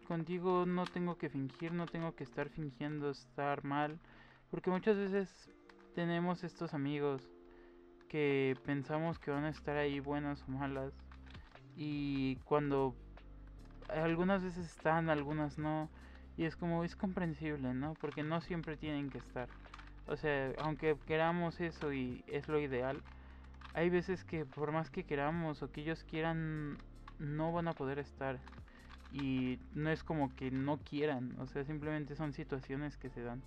Contigo 0.08 0.64
no 0.64 0.86
tengo 0.86 1.18
que 1.18 1.28
fingir, 1.28 1.74
no 1.74 1.84
tengo 1.84 2.14
que 2.14 2.24
estar 2.24 2.48
fingiendo 2.48 3.10
estar 3.10 3.62
mal, 3.62 4.00
porque 4.50 4.70
muchas 4.70 4.96
veces 4.96 5.50
tenemos 5.94 6.44
estos 6.44 6.72
amigos 6.72 7.28
que 8.08 8.56
pensamos 8.64 9.18
que 9.18 9.30
van 9.30 9.44
a 9.44 9.50
estar 9.50 9.76
ahí 9.76 10.00
buenas 10.00 10.42
o 10.48 10.50
malas 10.50 10.94
y 11.76 12.36
cuando 12.46 12.96
algunas 13.90 14.42
veces 14.42 14.64
están, 14.64 15.10
algunas 15.10 15.58
no 15.58 15.90
y 16.38 16.44
es 16.44 16.56
como 16.56 16.84
es 16.84 16.96
comprensible, 16.96 17.74
¿no? 17.74 17.92
Porque 18.00 18.22
no 18.22 18.40
siempre 18.40 18.78
tienen 18.78 19.10
que 19.10 19.18
estar. 19.18 19.50
O 20.06 20.16
sea, 20.16 20.54
aunque 20.62 20.96
queramos 21.06 21.60
eso 21.60 21.92
y 21.92 22.24
es 22.28 22.48
lo 22.48 22.58
ideal, 22.58 23.02
hay 23.74 23.90
veces 23.90 24.24
que 24.24 24.46
por 24.46 24.72
más 24.72 24.88
que 24.88 25.04
queramos 25.04 25.62
o 25.62 25.70
que 25.70 25.82
ellos 25.82 26.02
quieran 26.04 26.78
no 27.18 27.52
van 27.52 27.68
a 27.68 27.74
poder 27.74 27.98
estar 27.98 28.38
y 29.12 29.58
no 29.74 29.90
es 29.90 30.02
como 30.04 30.34
que 30.34 30.50
no 30.50 30.78
quieran, 30.78 31.34
o 31.38 31.46
sea, 31.46 31.64
simplemente 31.64 32.14
son 32.14 32.32
situaciones 32.32 32.96
que 32.96 33.08
se 33.10 33.22
dan. 33.22 33.42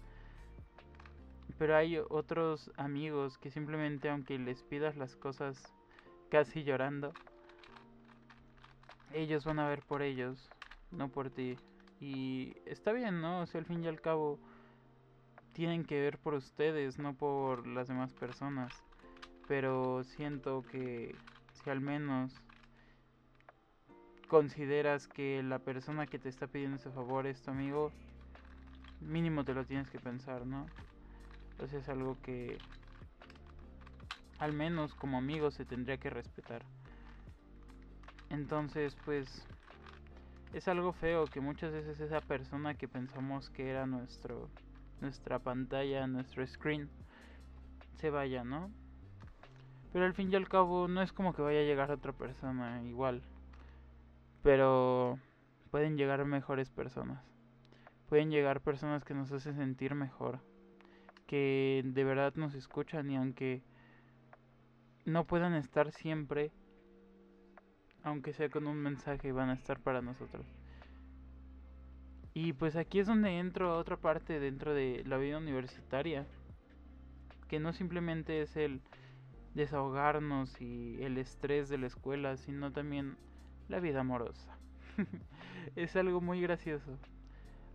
Pero 1.57 1.75
hay 1.75 1.99
otros 2.09 2.71
amigos 2.77 3.37
que 3.37 3.51
simplemente 3.51 4.09
aunque 4.09 4.39
les 4.39 4.63
pidas 4.63 4.97
las 4.97 5.15
cosas 5.15 5.73
casi 6.29 6.63
llorando, 6.63 7.13
ellos 9.13 9.45
van 9.45 9.59
a 9.59 9.67
ver 9.67 9.81
por 9.81 10.01
ellos, 10.01 10.49
no 10.91 11.09
por 11.09 11.29
ti. 11.29 11.57
Y 11.99 12.55
está 12.65 12.93
bien, 12.93 13.21
¿no? 13.21 13.41
O 13.41 13.45
sea, 13.45 13.59
al 13.59 13.65
fin 13.65 13.83
y 13.83 13.87
al 13.87 14.01
cabo 14.01 14.39
tienen 15.53 15.83
que 15.83 15.99
ver 15.99 16.17
por 16.17 16.33
ustedes, 16.33 16.97
no 16.97 17.13
por 17.13 17.67
las 17.67 17.87
demás 17.87 18.13
personas. 18.13 18.73
Pero 19.47 20.03
siento 20.03 20.63
que 20.63 21.13
si 21.53 21.69
al 21.69 21.81
menos 21.81 22.33
consideras 24.31 25.09
que 25.09 25.43
la 25.43 25.59
persona 25.59 26.07
que 26.07 26.17
te 26.17 26.29
está 26.29 26.47
pidiendo 26.47 26.77
ese 26.77 26.89
favor 26.89 27.27
es 27.27 27.41
tu 27.41 27.51
amigo, 27.51 27.91
mínimo 29.01 29.43
te 29.43 29.53
lo 29.53 29.65
tienes 29.65 29.89
que 29.89 29.99
pensar, 29.99 30.45
¿no? 30.45 30.67
Entonces 31.51 31.83
es 31.83 31.89
algo 31.89 32.15
que 32.21 32.57
al 34.39 34.53
menos 34.53 34.95
como 34.95 35.17
amigo 35.17 35.51
se 35.51 35.65
tendría 35.65 35.97
que 35.97 36.09
respetar. 36.09 36.63
Entonces, 38.29 38.95
pues 39.03 39.45
es 40.53 40.65
algo 40.69 40.93
feo 40.93 41.25
que 41.25 41.41
muchas 41.41 41.73
veces 41.73 41.99
esa 41.99 42.21
persona 42.21 42.75
que 42.75 42.87
pensamos 42.87 43.49
que 43.49 43.69
era 43.69 43.85
nuestro 43.85 44.49
nuestra 45.01 45.39
pantalla, 45.39 46.07
nuestro 46.07 46.47
screen 46.47 46.89
se 47.97 48.09
vaya, 48.09 48.45
¿no? 48.45 48.71
Pero 49.91 50.05
al 50.05 50.13
fin 50.13 50.31
y 50.31 50.37
al 50.37 50.47
cabo 50.47 50.87
no 50.87 51.01
es 51.01 51.11
como 51.11 51.33
que 51.33 51.41
vaya 51.41 51.59
a 51.59 51.63
llegar 51.63 51.91
otra 51.91 52.13
persona 52.13 52.81
igual. 52.85 53.21
Pero 54.43 55.19
pueden 55.69 55.97
llegar 55.97 56.23
mejores 56.25 56.69
personas. 56.69 57.23
Pueden 58.07 58.29
llegar 58.29 58.61
personas 58.61 59.03
que 59.03 59.13
nos 59.13 59.31
hacen 59.31 59.55
sentir 59.55 59.95
mejor. 59.95 60.39
Que 61.27 61.81
de 61.85 62.03
verdad 62.03 62.33
nos 62.35 62.55
escuchan 62.55 63.09
y 63.09 63.15
aunque 63.15 63.61
no 65.05 65.25
puedan 65.25 65.53
estar 65.53 65.91
siempre, 65.91 66.51
aunque 68.03 68.33
sea 68.33 68.49
con 68.49 68.67
un 68.67 68.77
mensaje, 68.77 69.31
van 69.31 69.49
a 69.49 69.53
estar 69.53 69.79
para 69.79 70.01
nosotros. 70.01 70.45
Y 72.33 72.53
pues 72.53 72.75
aquí 72.75 72.99
es 72.99 73.07
donde 73.07 73.39
entro 73.39 73.71
a 73.71 73.77
otra 73.77 73.97
parte 73.97 74.39
dentro 74.39 74.73
de 74.73 75.03
la 75.05 75.17
vida 75.17 75.37
universitaria. 75.37 76.25
Que 77.47 77.59
no 77.59 77.73
simplemente 77.73 78.41
es 78.41 78.55
el 78.55 78.81
desahogarnos 79.53 80.61
y 80.61 81.01
el 81.03 81.17
estrés 81.17 81.67
de 81.67 81.77
la 81.77 81.87
escuela, 81.87 82.37
sino 82.37 82.71
también 82.71 83.17
la 83.71 83.79
vida 83.79 84.01
amorosa. 84.01 84.57
es 85.75 85.95
algo 85.95 86.21
muy 86.21 86.41
gracioso. 86.41 86.97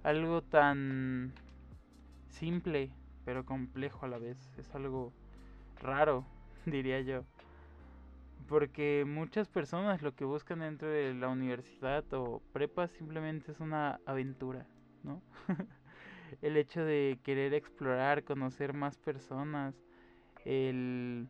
Algo 0.05 0.43
tan 0.43 1.33
simple, 2.29 2.93
pero 3.25 3.45
complejo 3.45 4.05
a 4.05 4.09
la 4.09 4.19
vez. 4.19 4.39
Es 4.59 4.73
algo 4.75 5.13
raro, 5.81 6.25
diría 6.67 7.01
yo. 7.01 7.25
Porque 8.47 9.05
muchas 9.07 9.49
personas 9.49 10.03
lo 10.03 10.15
que 10.15 10.25
buscan 10.25 10.61
dentro 10.61 10.89
de 10.89 11.15
la 11.15 11.29
universidad 11.29 12.05
o 12.13 12.41
prepa 12.53 12.87
simplemente 12.87 13.51
es 13.51 13.59
una 13.59 13.99
aventura, 14.07 14.67
¿no? 15.03 15.21
el 16.43 16.57
hecho 16.57 16.85
de 16.85 17.19
querer 17.25 17.55
explorar, 17.55 18.23
conocer 18.23 18.75
más 18.75 18.99
personas, 18.99 19.75
el 20.45 21.27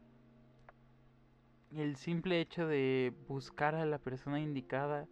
el 1.74 1.96
simple 1.96 2.40
hecho 2.40 2.66
de 2.66 3.12
buscar 3.28 3.74
a 3.74 3.86
la 3.86 3.98
persona 3.98 4.40
indicada 4.40 5.06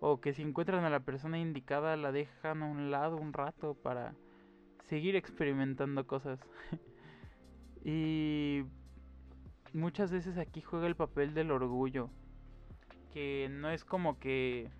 o 0.00 0.20
que 0.20 0.34
si 0.34 0.42
encuentran 0.42 0.84
a 0.84 0.90
la 0.90 1.00
persona 1.00 1.38
indicada 1.38 1.96
la 1.96 2.12
dejan 2.12 2.62
a 2.62 2.66
un 2.66 2.90
lado 2.90 3.16
un 3.16 3.32
rato 3.32 3.74
para 3.74 4.14
seguir 4.88 5.16
experimentando 5.16 6.06
cosas. 6.06 6.38
y 7.84 8.64
muchas 9.72 10.12
veces 10.12 10.36
aquí 10.38 10.60
juega 10.60 10.86
el 10.86 10.96
papel 10.96 11.34
del 11.34 11.50
orgullo, 11.50 12.10
que 13.12 13.48
no 13.50 13.70
es 13.70 13.84
como 13.84 14.18
que 14.18 14.70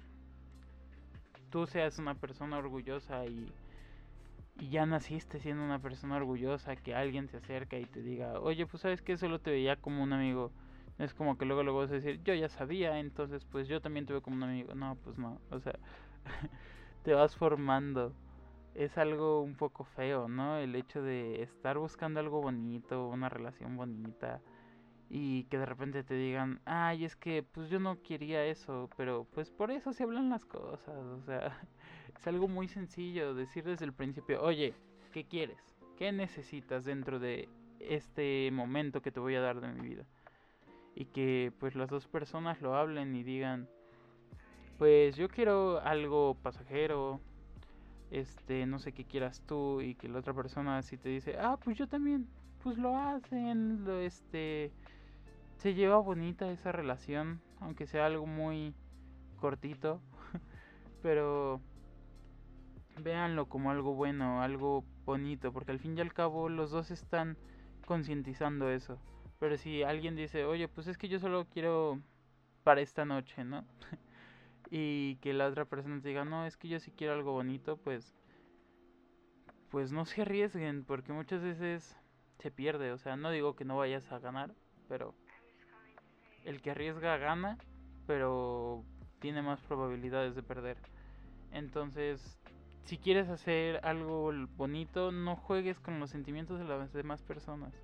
tú 1.50 1.66
seas 1.66 1.98
una 1.98 2.14
persona 2.14 2.58
orgullosa 2.58 3.24
y, 3.26 3.50
y 4.60 4.68
ya 4.68 4.86
naciste 4.86 5.40
siendo 5.40 5.64
una 5.64 5.78
persona 5.78 6.16
orgullosa, 6.16 6.76
que 6.76 6.94
alguien 6.94 7.28
se 7.28 7.38
acerca 7.38 7.78
y 7.78 7.86
te 7.86 8.02
diga, 8.02 8.40
oye, 8.40 8.66
pues 8.66 8.82
sabes 8.82 9.02
que 9.02 9.16
solo 9.16 9.40
te 9.40 9.50
veía 9.50 9.76
como 9.76 10.02
un 10.02 10.12
amigo 10.12 10.52
es 10.98 11.14
como 11.14 11.36
que 11.36 11.44
luego 11.44 11.62
luego 11.62 11.80
vas 11.80 11.90
a 11.90 11.94
decir, 11.94 12.22
yo 12.22 12.34
ya 12.34 12.48
sabía, 12.48 12.98
entonces 12.98 13.44
pues 13.44 13.68
yo 13.68 13.80
también 13.80 14.06
tuve 14.06 14.20
como 14.20 14.36
un 14.36 14.44
amigo. 14.44 14.74
No, 14.74 14.96
pues 15.02 15.18
no, 15.18 15.40
o 15.50 15.60
sea, 15.60 15.78
te 17.02 17.14
vas 17.14 17.36
formando. 17.36 18.12
Es 18.74 18.98
algo 18.98 19.40
un 19.40 19.54
poco 19.54 19.84
feo, 19.84 20.28
¿no? 20.28 20.58
El 20.58 20.74
hecho 20.74 21.02
de 21.02 21.42
estar 21.42 21.78
buscando 21.78 22.18
algo 22.18 22.40
bonito, 22.42 23.08
una 23.08 23.28
relación 23.28 23.76
bonita 23.76 24.40
y 25.10 25.44
que 25.44 25.58
de 25.58 25.66
repente 25.66 26.02
te 26.02 26.14
digan, 26.14 26.60
ay, 26.64 27.04
es 27.04 27.14
que 27.16 27.42
pues 27.42 27.68
yo 27.70 27.78
no 27.78 28.02
quería 28.02 28.44
eso, 28.46 28.90
pero 28.96 29.26
pues 29.32 29.50
por 29.50 29.70
eso 29.70 29.92
se 29.92 30.02
hablan 30.02 30.30
las 30.30 30.44
cosas, 30.44 30.88
o 30.88 31.22
sea, 31.22 31.56
es 32.18 32.26
algo 32.26 32.48
muy 32.48 32.68
sencillo 32.68 33.34
decir 33.34 33.64
desde 33.64 33.84
el 33.84 33.92
principio, 33.92 34.42
oye, 34.42 34.74
¿qué 35.12 35.24
quieres? 35.24 35.58
¿Qué 35.96 36.10
necesitas 36.10 36.84
dentro 36.84 37.18
de 37.18 37.48
este 37.78 38.50
momento 38.52 39.02
que 39.02 39.12
te 39.12 39.20
voy 39.20 39.34
a 39.36 39.40
dar 39.40 39.60
de 39.60 39.68
mi 39.68 39.88
vida? 39.88 40.04
Y 40.94 41.06
que 41.06 41.52
pues 41.58 41.74
las 41.74 41.90
dos 41.90 42.06
personas 42.06 42.60
lo 42.60 42.74
hablen 42.76 43.14
y 43.14 43.22
digan 43.22 43.68
pues 44.78 45.16
yo 45.16 45.28
quiero 45.28 45.80
algo 45.80 46.36
pasajero 46.42 47.20
este 48.10 48.66
no 48.66 48.78
sé 48.78 48.92
qué 48.92 49.04
quieras 49.04 49.42
tú 49.46 49.80
y 49.80 49.94
que 49.94 50.08
la 50.08 50.20
otra 50.20 50.34
persona 50.34 50.78
así 50.78 50.96
te 50.96 51.08
dice 51.08 51.36
ah 51.38 51.58
pues 51.62 51.76
yo 51.76 51.88
también 51.88 52.28
pues 52.62 52.78
lo 52.78 52.96
hacen 52.96 53.84
este 54.02 54.72
se 55.56 55.74
lleva 55.74 55.98
bonita 55.98 56.50
esa 56.50 56.72
relación 56.72 57.40
aunque 57.60 57.86
sea 57.86 58.06
algo 58.06 58.26
muy 58.26 58.74
cortito 59.40 60.00
pero 61.02 61.60
véanlo 63.02 63.46
como 63.48 63.70
algo 63.70 63.94
bueno 63.94 64.42
algo 64.42 64.84
bonito 65.04 65.52
porque 65.52 65.72
al 65.72 65.80
fin 65.80 65.98
y 65.98 66.00
al 66.00 66.12
cabo 66.12 66.48
los 66.48 66.70
dos 66.70 66.90
están 66.90 67.36
concientizando 67.86 68.70
eso 68.70 68.98
pero 69.44 69.58
si 69.58 69.82
alguien 69.82 70.16
dice, 70.16 70.46
oye, 70.46 70.68
pues 70.68 70.86
es 70.86 70.96
que 70.96 71.06
yo 71.06 71.18
solo 71.18 71.46
quiero 71.52 72.00
para 72.62 72.80
esta 72.80 73.04
noche, 73.04 73.44
¿no? 73.44 73.62
y 74.70 75.16
que 75.16 75.34
la 75.34 75.48
otra 75.48 75.66
persona 75.66 76.00
te 76.00 76.08
diga, 76.08 76.24
no, 76.24 76.46
es 76.46 76.56
que 76.56 76.66
yo 76.66 76.80
sí 76.80 76.90
quiero 76.90 77.12
algo 77.12 77.32
bonito, 77.32 77.76
pues, 77.76 78.14
pues 79.68 79.92
no 79.92 80.06
se 80.06 80.22
arriesguen, 80.22 80.82
porque 80.82 81.12
muchas 81.12 81.42
veces 81.42 81.94
se 82.38 82.50
pierde. 82.50 82.90
O 82.92 82.96
sea, 82.96 83.18
no 83.18 83.30
digo 83.30 83.54
que 83.54 83.66
no 83.66 83.76
vayas 83.76 84.10
a 84.12 84.18
ganar, 84.18 84.54
pero 84.88 85.14
el 86.46 86.62
que 86.62 86.70
arriesga 86.70 87.18
gana, 87.18 87.58
pero 88.06 88.82
tiene 89.18 89.42
más 89.42 89.60
probabilidades 89.60 90.34
de 90.34 90.42
perder. 90.42 90.78
Entonces, 91.52 92.40
si 92.84 92.96
quieres 92.96 93.28
hacer 93.28 93.78
algo 93.84 94.32
bonito, 94.56 95.12
no 95.12 95.36
juegues 95.36 95.78
con 95.80 96.00
los 96.00 96.08
sentimientos 96.08 96.58
de 96.58 96.64
las 96.64 96.94
demás 96.94 97.20
personas 97.20 97.74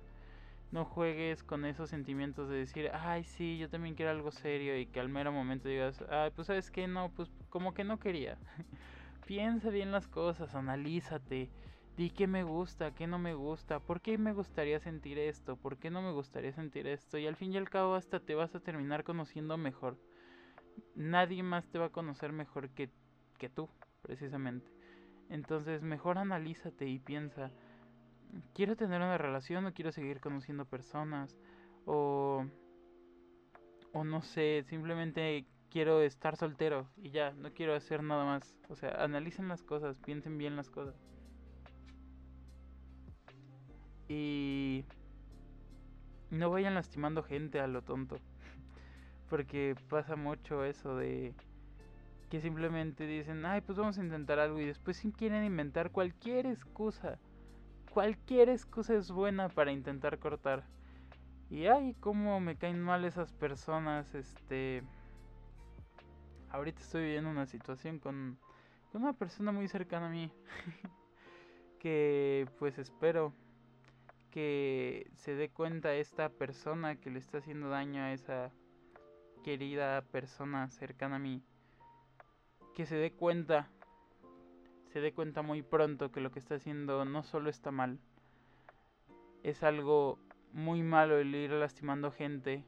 no 0.71 0.85
juegues 0.85 1.43
con 1.43 1.65
esos 1.65 1.89
sentimientos 1.89 2.49
de 2.49 2.55
decir, 2.57 2.89
ay, 2.93 3.23
sí, 3.23 3.57
yo 3.57 3.69
también 3.69 3.95
quiero 3.95 4.11
algo 4.11 4.31
serio 4.31 4.77
y 4.77 4.85
que 4.85 4.99
al 4.99 5.09
mero 5.09 5.31
momento 5.31 5.67
digas, 5.67 6.03
ay, 6.09 6.31
pues 6.35 6.47
sabes 6.47 6.71
que 6.71 6.87
no, 6.87 7.11
pues 7.15 7.29
como 7.49 7.73
que 7.73 7.83
no 7.83 7.99
quería. 7.99 8.37
Piensa 9.25 9.69
bien 9.69 9.91
las 9.91 10.07
cosas, 10.07 10.55
analízate, 10.55 11.49
Di 11.97 12.09
qué 12.09 12.25
me 12.25 12.43
gusta, 12.43 12.95
qué 12.95 13.05
no 13.05 13.19
me 13.19 13.33
gusta, 13.33 13.79
por 13.79 14.01
qué 14.01 14.17
me 14.17 14.33
gustaría 14.33 14.79
sentir 14.79 15.19
esto, 15.19 15.57
por 15.57 15.77
qué 15.77 15.91
no 15.91 16.01
me 16.01 16.11
gustaría 16.11 16.53
sentir 16.53 16.87
esto. 16.87 17.17
Y 17.17 17.27
al 17.27 17.35
fin 17.35 17.53
y 17.53 17.57
al 17.57 17.69
cabo 17.69 17.95
hasta 17.95 18.19
te 18.19 18.33
vas 18.33 18.55
a 18.55 18.61
terminar 18.61 19.03
conociendo 19.03 19.57
mejor. 19.57 19.97
Nadie 20.95 21.43
más 21.43 21.67
te 21.67 21.79
va 21.79 21.87
a 21.87 21.91
conocer 21.91 22.31
mejor 22.31 22.69
que, 22.69 22.89
que 23.37 23.49
tú, 23.49 23.69
precisamente. 24.01 24.71
Entonces 25.29 25.81
mejor 25.81 26.17
analízate 26.17 26.87
y 26.87 26.99
piensa, 26.99 27.51
quiero 28.53 28.75
tener 28.75 29.01
una 29.01 29.17
relación 29.17 29.65
o 29.65 29.73
quiero 29.73 29.91
seguir 29.91 30.19
conociendo 30.19 30.65
personas 30.65 31.37
o 31.85 32.45
o 33.93 34.03
no 34.03 34.21
sé, 34.21 34.63
simplemente 34.67 35.45
quiero 35.69 36.01
estar 36.01 36.35
soltero 36.35 36.87
y 36.97 37.11
ya, 37.11 37.31
no 37.31 37.51
quiero 37.53 37.75
hacer 37.75 38.03
nada 38.03 38.25
más. 38.25 38.57
O 38.69 38.75
sea, 38.75 39.03
analicen 39.03 39.47
las 39.47 39.63
cosas, 39.63 39.97
piensen 39.99 40.37
bien 40.37 40.55
las 40.55 40.69
cosas. 40.69 40.95
Y 44.07 44.85
no 46.29 46.49
vayan 46.49 46.75
lastimando 46.75 47.23
gente 47.23 47.59
a 47.59 47.67
lo 47.67 47.81
tonto. 47.81 48.17
Porque 49.29 49.75
pasa 49.89 50.15
mucho 50.15 50.63
eso 50.63 50.95
de 50.95 51.33
que 52.29 52.39
simplemente 52.39 53.05
dicen, 53.07 53.45
ay, 53.45 53.59
pues 53.59 53.77
vamos 53.77 53.97
a 53.97 54.03
intentar 54.03 54.39
algo 54.39 54.59
y 54.59 54.65
después 54.65 55.01
quieren 55.17 55.43
inventar 55.43 55.91
cualquier 55.91 56.45
excusa. 56.45 57.19
Cualquier 57.93 58.47
excusa 58.47 58.93
es 58.95 59.11
buena 59.11 59.49
para 59.49 59.73
intentar 59.73 60.17
cortar. 60.17 60.63
Y 61.49 61.65
ay, 61.65 61.93
cómo 61.99 62.39
me 62.39 62.55
caen 62.55 62.81
mal 62.81 63.03
esas 63.03 63.33
personas, 63.33 64.15
este... 64.15 64.81
Ahorita 66.49 66.81
estoy 66.81 67.03
viviendo 67.03 67.29
una 67.29 67.45
situación 67.45 67.99
con, 67.99 68.37
con 68.91 69.03
una 69.03 69.11
persona 69.11 69.51
muy 69.51 69.67
cercana 69.67 70.07
a 70.07 70.09
mí. 70.09 70.31
que 71.79 72.47
pues 72.59 72.77
espero 72.77 73.33
que 74.31 75.11
se 75.15 75.35
dé 75.35 75.49
cuenta 75.49 75.93
esta 75.93 76.29
persona 76.29 76.95
que 76.95 77.09
le 77.09 77.19
está 77.19 77.39
haciendo 77.39 77.67
daño 77.67 78.03
a 78.03 78.13
esa 78.13 78.53
querida 79.43 80.01
persona 80.03 80.69
cercana 80.69 81.17
a 81.17 81.19
mí. 81.19 81.43
Que 82.73 82.85
se 82.85 82.95
dé 82.95 83.11
cuenta, 83.11 83.69
se 84.91 85.01
dé 85.01 85.13
cuenta 85.13 85.41
muy 85.41 85.61
pronto 85.61 86.11
que 86.11 86.21
lo 86.21 86.31
que 86.31 86.39
está 86.39 86.55
haciendo 86.55 87.05
no 87.05 87.23
solo 87.23 87.49
está 87.49 87.71
mal, 87.71 87.99
es 89.43 89.63
algo 89.63 90.19
muy 90.53 90.83
malo 90.83 91.17
el 91.17 91.33
ir 91.33 91.51
lastimando 91.51 92.11
gente 92.11 92.65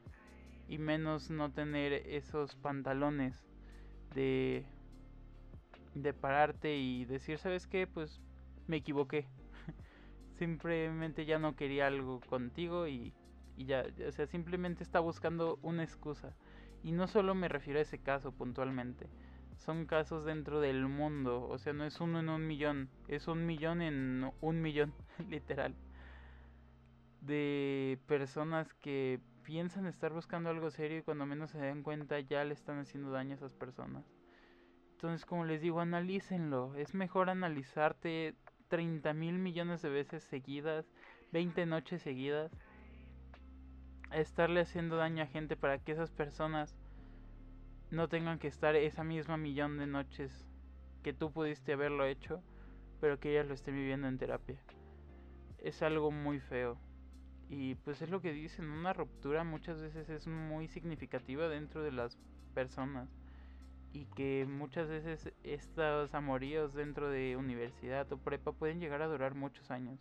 y 0.67 0.77
menos 0.77 1.29
no 1.29 1.51
tener 1.51 1.93
esos 1.93 2.55
pantalones 2.55 3.45
de 4.15 4.65
de 5.95 6.13
pararte 6.13 6.75
y 6.77 7.05
decir, 7.05 7.37
¿sabes 7.37 7.67
qué? 7.67 7.87
Pues 7.87 8.19
me 8.67 8.77
equivoqué. 8.77 9.27
simplemente 10.37 11.25
ya 11.25 11.39
no 11.39 11.55
quería 11.55 11.87
algo 11.87 12.19
contigo 12.21 12.87
y, 12.87 13.13
y 13.57 13.65
ya, 13.65 13.85
o 14.07 14.11
sea, 14.11 14.25
simplemente 14.25 14.83
está 14.83 14.99
buscando 14.99 15.59
una 15.61 15.83
excusa. 15.83 16.33
Y 16.83 16.91
no 16.91 17.07
solo 17.07 17.35
me 17.35 17.47
refiero 17.47 17.79
a 17.79 17.83
ese 17.83 17.99
caso 17.99 18.31
puntualmente, 18.31 19.07
son 19.57 19.85
casos 19.85 20.25
dentro 20.25 20.59
del 20.59 20.87
mundo, 20.87 21.47
o 21.47 21.57
sea, 21.57 21.73
no 21.73 21.85
es 21.85 21.99
uno 22.01 22.19
en 22.19 22.29
un 22.29 22.47
millón, 22.47 22.89
es 23.07 23.27
un 23.27 23.45
millón 23.45 23.81
en 23.81 24.31
un 24.41 24.61
millón, 24.61 24.93
literal 25.29 25.75
de 27.25 27.99
personas 28.05 28.73
que 28.73 29.19
piensan 29.43 29.85
estar 29.85 30.11
buscando 30.11 30.49
algo 30.49 30.71
serio 30.71 30.99
y 30.99 31.03
cuando 31.03 31.25
menos 31.25 31.51
se 31.51 31.57
dan 31.57 31.83
cuenta 31.83 32.19
ya 32.19 32.43
le 32.43 32.53
están 32.53 32.79
haciendo 32.79 33.11
daño 33.11 33.31
a 33.31 33.35
esas 33.35 33.53
personas. 33.53 34.05
Entonces, 34.93 35.25
como 35.25 35.45
les 35.45 35.61
digo, 35.61 35.79
analícenlo. 35.79 36.75
Es 36.75 36.93
mejor 36.93 37.29
analizarte 37.29 38.35
30 38.69 39.13
mil 39.13 39.37
millones 39.37 39.81
de 39.81 39.89
veces 39.89 40.23
seguidas, 40.23 40.85
20 41.31 41.65
noches 41.65 42.01
seguidas, 42.01 42.51
a 44.09 44.17
estarle 44.17 44.61
haciendo 44.61 44.97
daño 44.97 45.23
a 45.23 45.27
gente 45.27 45.55
para 45.57 45.79
que 45.79 45.93
esas 45.93 46.11
personas 46.11 46.75
no 47.93 48.07
tengan 48.07 48.39
que 48.39 48.47
estar 48.47 48.75
esa 48.75 49.03
misma 49.03 49.37
millón 49.37 49.77
de 49.77 49.85
noches 49.85 50.47
que 51.03 51.13
tú 51.13 51.31
pudiste 51.31 51.73
haberlo 51.73 52.05
hecho, 52.05 52.41
pero 52.99 53.19
que 53.19 53.31
ellas 53.31 53.47
lo 53.47 53.53
estén 53.53 53.75
viviendo 53.75 54.07
en 54.07 54.17
terapia. 54.17 54.57
Es 55.59 55.83
algo 55.83 56.09
muy 56.09 56.39
feo. 56.39 56.79
Y 57.49 57.75
pues 57.75 58.01
es 58.01 58.09
lo 58.09 58.19
que 58.19 58.33
dicen, 58.33 58.71
una 58.71 58.93
ruptura 58.93 59.43
muchas 59.43 59.79
veces 59.79 60.09
es 60.09 60.25
muy 60.25 60.67
significativa 60.69 61.47
dentro 61.47 61.83
de 61.83 61.91
las 61.91 62.17
personas. 62.55 63.09
Y 63.93 64.05
que 64.15 64.47
muchas 64.49 64.89
veces 64.89 65.31
estos 65.43 66.15
amoríos 66.15 66.73
dentro 66.73 67.09
de 67.09 67.37
universidad 67.37 68.11
o 68.11 68.17
prepa 68.17 68.53
pueden 68.53 68.79
llegar 68.79 69.03
a 69.03 69.07
durar 69.07 69.35
muchos 69.35 69.69
años. 69.69 69.99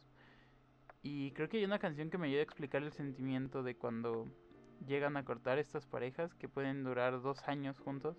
Y 1.02 1.33
creo 1.33 1.50
que 1.50 1.59
hay 1.59 1.64
una 1.66 1.78
canción 1.78 2.09
que 2.09 2.16
me 2.16 2.28
ayuda 2.28 2.40
a 2.40 2.44
explicar 2.44 2.83
el 2.83 2.92
sentimiento 2.92 3.62
de 3.62 3.76
cuando 3.76 4.28
llegan 4.87 5.16
a 5.16 5.25
cortar 5.25 5.59
estas 5.59 5.87
parejas 5.87 6.35
que 6.35 6.49
pueden 6.49 6.85
durar 6.85 7.21
dos 7.23 7.47
años 7.49 7.79
juntos 7.79 8.16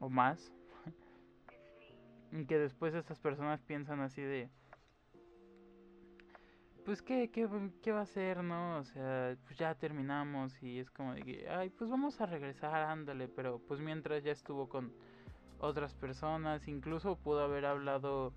o 0.00 0.08
más. 0.08 0.52
y 2.32 2.44
que 2.46 2.58
después 2.58 2.94
estas 2.94 3.18
personas 3.18 3.62
piensan 3.62 4.00
así 4.00 4.22
de 4.22 4.50
pues 6.88 7.02
¿qué, 7.02 7.30
qué, 7.30 7.46
qué 7.82 7.92
va 7.92 8.00
a 8.00 8.06
ser, 8.06 8.42
¿no? 8.42 8.78
O 8.78 8.84
sea, 8.84 9.36
pues 9.44 9.58
ya 9.58 9.74
terminamos 9.74 10.62
y 10.62 10.78
es 10.78 10.90
como 10.90 11.12
de 11.12 11.20
que, 11.20 11.46
ay, 11.46 11.68
pues 11.68 11.90
vamos 11.90 12.18
a 12.22 12.24
regresar, 12.24 12.82
ándale, 12.84 13.28
pero 13.28 13.60
pues 13.68 13.78
mientras 13.78 14.24
ya 14.24 14.32
estuvo 14.32 14.70
con 14.70 14.94
otras 15.58 15.92
personas, 15.92 16.66
incluso 16.66 17.16
pudo 17.16 17.40
haber 17.40 17.66
hablado 17.66 18.32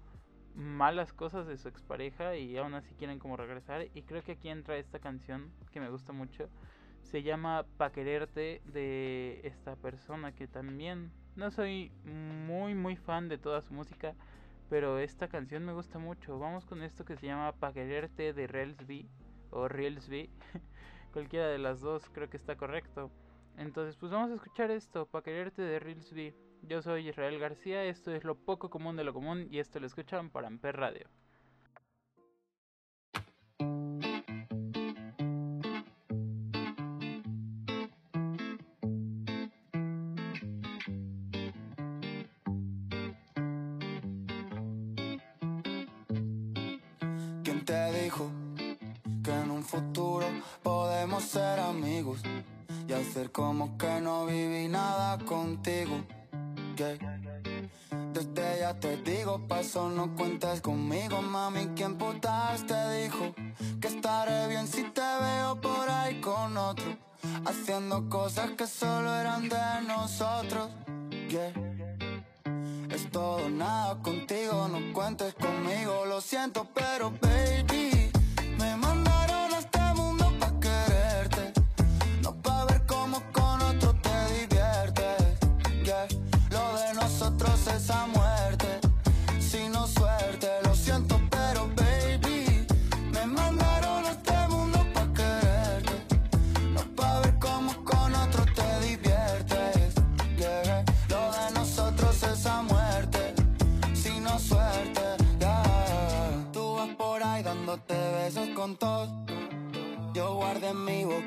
malas 0.54 1.13
cosas 1.13 1.48
de 1.48 1.58
su 1.58 1.70
expareja 1.70 2.36
y 2.36 2.58
aún 2.58 2.74
así 2.74 2.94
quieren 2.96 3.20
como 3.20 3.38
regresar 3.38 3.88
y 3.94 4.02
creo 4.04 4.22
que 4.22 4.34
aquí 4.34 4.50
entra 4.50 4.76
esta 4.76 5.00
canción 5.00 5.50
que 5.72 5.80
me 5.80 5.89
gusta 5.89 6.12
mucho 6.12 6.50
se 7.02 7.24
llama 7.24 7.66
Pa 7.78 7.92
quererte 7.92 8.62
de 8.66 9.42
esta 9.44 9.76
persona 9.76 10.34
que 10.34 10.48
también 10.48 11.12
no 11.36 11.52
soy 11.52 11.92
muy 12.06 12.76
muy 12.76 12.96
fan 12.96 13.30
de 13.30 13.38
toda 13.38 13.62
su 13.62 13.74
música 13.74 14.16
pero 14.72 15.00
esta 15.00 15.28
canción 15.28 15.66
me 15.66 15.74
gusta 15.74 16.00
mucho. 16.00 16.40
Vamos 16.40 16.66
con 16.66 16.82
esto 16.82 17.04
que 17.04 17.18
se 17.18 17.26
llama 17.26 17.52
Pa' 17.52 17.74
quererte 17.74 18.32
de 18.32 18.48
Relsby 18.48 19.06
o 19.50 19.68
Reelsby. 19.68 20.30
Cualquiera 21.12 21.50
de 21.50 21.58
las 21.58 21.82
dos 21.82 22.10
creo 22.10 22.30
que 22.30 22.38
está 22.38 22.56
correcto. 22.56 23.12
Entonces, 23.58 23.98
pues 23.98 24.14
vamos 24.14 24.32
a 24.32 24.36
escuchar 24.36 24.72
esto, 24.72 25.08
Pa' 25.08 25.24
quererte 25.24 25.62
de 25.62 25.78
Reelsby. 25.78 26.34
Yo 26.62 26.82
soy 26.82 27.10
Israel 27.10 27.38
García, 27.38 27.84
esto 27.84 28.14
es 28.14 28.24
lo 28.24 28.36
poco 28.36 28.70
común 28.70 28.96
de 28.96 29.04
lo 29.04 29.14
común 29.14 29.46
y 29.52 29.60
esto 29.60 29.82
lo 29.82 29.88
escuchan 29.88 30.30
por 30.30 30.46
Amper 30.46 30.78
Radio. 30.78 31.10
Como 53.32 53.78
que 53.78 54.02
no 54.02 54.26
viví 54.26 54.67
nada 54.67 55.17
contigo. 55.26 56.04
Que 56.76 56.97
desde 58.13 58.60
ya 58.60 58.74
te 58.80 58.97
digo, 58.97 59.47
paso 59.47 59.89
no 59.89 60.15
cuentes 60.15 60.62
conmigo, 60.62 61.21
mami. 61.21 61.67
¿Quién 61.76 61.97
putas 61.97 62.65
te 62.65 63.02
dijo 63.02 63.34
que 63.80 63.88
estaré 63.88 64.47
bien 64.47 64.67
si 64.67 64.84
te 64.84 65.02
veo 65.02 65.60
por 65.62 65.89
ahí 65.89 66.19
con 66.21 66.58
otro? 66.58 66.97
Haciendo 67.45 68.10
cosas 68.10 68.52
que 68.52 68.67
solo 68.67 69.13
eran 69.15 69.47
de 69.50 69.82
nosotros. 69.88 70.69
Todo 73.12 73.50
nada 73.50 74.02
contigo, 74.02 74.69
no 74.69 74.93
cuentes 74.93 75.34
conmigo, 75.34 76.06
lo 76.06 76.21
siento, 76.21 76.65
pero 76.74 77.12
baby, 77.12 78.01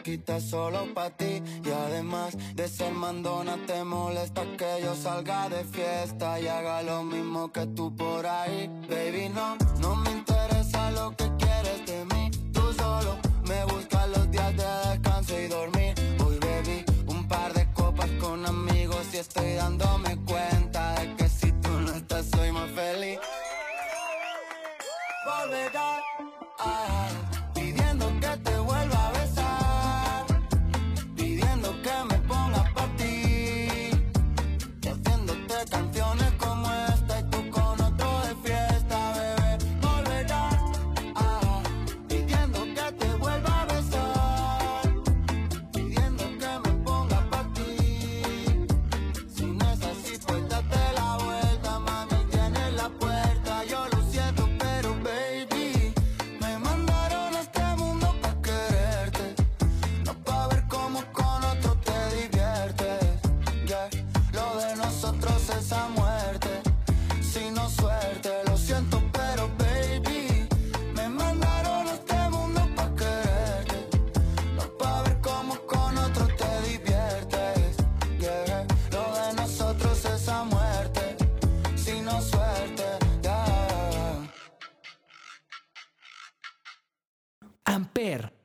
mi 0.05 0.17
boquita 0.17 0.41
solo 0.41 0.87
pa' 0.95 1.11
ti. 1.11 1.43
Y 1.65 1.71
además 1.71 2.37
de 2.55 2.69
ser 2.69 2.93
mandona, 2.93 3.57
te 3.67 3.85
molesta 3.85 4.43
que 4.57 4.83
yo 4.83 4.95
salga 4.95 5.49
de 5.49 5.65
fiesta 5.65 6.41
y 6.41 6.47
haga 6.47 6.83
lo 6.83 7.03
mismo 7.03 7.51
que 7.53 7.67
tú 7.67 7.95
por 7.95 8.27
ahí. 8.27 8.69
Baby, 8.89 9.31
no, 9.31 9.57
no 9.81 9.97
me 9.97 10.24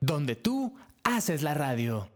Donde 0.02 0.36
tú 0.36 0.76
haces 1.04 1.44
la 1.44 1.54
radio. 1.54 2.10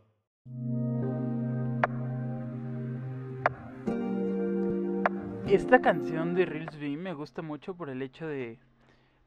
Esta 5.48 5.82
canción 5.82 6.34
de 6.36 6.46
Reels 6.46 6.78
me 6.80 7.14
gusta 7.14 7.42
mucho 7.42 7.76
por 7.76 7.90
el 7.90 8.02
hecho 8.02 8.28
de, 8.28 8.60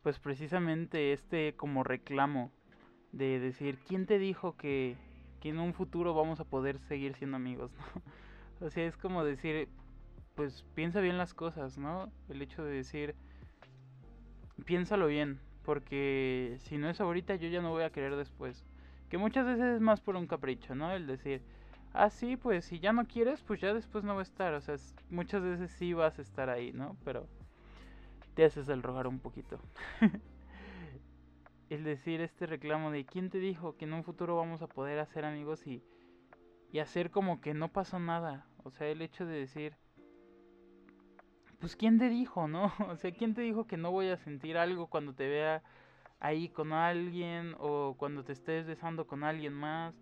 pues 0.02 0.18
precisamente 0.18 1.12
este 1.12 1.54
como 1.56 1.84
reclamo 1.84 2.50
de 3.12 3.38
decir, 3.38 3.78
¿quién 3.86 4.06
te 4.06 4.18
dijo 4.18 4.56
que, 4.56 4.96
que 5.40 5.50
en 5.50 5.58
un 5.58 5.72
futuro 5.72 6.14
vamos 6.14 6.40
a 6.40 6.44
poder 6.44 6.78
seguir 6.80 7.14
siendo 7.14 7.36
amigos, 7.36 7.70
no? 8.60 8.66
O 8.66 8.70
sea, 8.70 8.86
es 8.86 8.96
como 8.96 9.24
decir, 9.24 9.68
pues 10.34 10.64
piensa 10.74 11.00
bien 11.00 11.18
las 11.18 11.34
cosas, 11.34 11.78
¿no? 11.78 12.10
El 12.28 12.42
hecho 12.42 12.64
de 12.64 12.72
decir, 12.72 13.14
piénsalo 14.64 15.06
bien, 15.06 15.38
porque 15.66 16.56
si 16.60 16.78
no 16.78 16.88
es 16.88 17.00
ahorita 17.00 17.34
yo 17.34 17.48
ya 17.48 17.60
no 17.60 17.72
voy 17.72 17.82
a 17.82 17.90
querer 17.90 18.14
después. 18.14 18.64
Que 19.10 19.18
muchas 19.18 19.44
veces 19.44 19.64
es 19.64 19.80
más 19.80 20.00
por 20.00 20.14
un 20.14 20.28
capricho, 20.28 20.76
¿no? 20.76 20.92
El 20.92 21.08
decir, 21.08 21.42
ah, 21.92 22.08
sí, 22.08 22.36
pues 22.36 22.64
si 22.64 22.78
ya 22.78 22.92
no 22.92 23.06
quieres, 23.06 23.42
pues 23.42 23.60
ya 23.60 23.74
después 23.74 24.04
no 24.04 24.14
va 24.14 24.20
a 24.20 24.22
estar. 24.22 24.54
O 24.54 24.60
sea, 24.60 24.76
muchas 25.10 25.42
veces 25.42 25.72
sí 25.72 25.92
vas 25.92 26.20
a 26.20 26.22
estar 26.22 26.48
ahí, 26.50 26.72
¿no? 26.72 26.96
Pero 27.04 27.26
te 28.34 28.44
haces 28.44 28.68
el 28.68 28.84
rogar 28.84 29.08
un 29.08 29.18
poquito. 29.18 29.58
el 31.68 31.82
decir 31.82 32.20
este 32.20 32.46
reclamo 32.46 32.92
de 32.92 33.04
quién 33.04 33.28
te 33.28 33.38
dijo 33.38 33.76
que 33.76 33.86
en 33.86 33.92
un 33.92 34.04
futuro 34.04 34.36
vamos 34.36 34.62
a 34.62 34.68
poder 34.68 35.00
hacer 35.00 35.24
amigos 35.24 35.66
y, 35.66 35.82
y 36.70 36.78
hacer 36.78 37.10
como 37.10 37.40
que 37.40 37.54
no 37.54 37.72
pasó 37.72 37.98
nada. 37.98 38.46
O 38.62 38.70
sea, 38.70 38.86
el 38.86 39.02
hecho 39.02 39.26
de 39.26 39.40
decir, 39.40 39.74
pues 41.60 41.76
quién 41.76 41.98
te 41.98 42.08
dijo, 42.08 42.48
¿no? 42.48 42.72
O 42.90 42.96
sea, 42.96 43.12
quién 43.12 43.34
te 43.34 43.42
dijo 43.42 43.66
que 43.66 43.76
no 43.76 43.90
voy 43.90 44.08
a 44.08 44.16
sentir 44.16 44.56
algo 44.56 44.86
cuando 44.88 45.14
te 45.14 45.28
vea 45.28 45.62
ahí 46.20 46.48
con 46.48 46.72
alguien 46.72 47.54
o 47.58 47.94
cuando 47.98 48.24
te 48.24 48.32
estés 48.32 48.66
besando 48.66 49.06
con 49.06 49.24
alguien 49.24 49.52
más. 49.52 49.94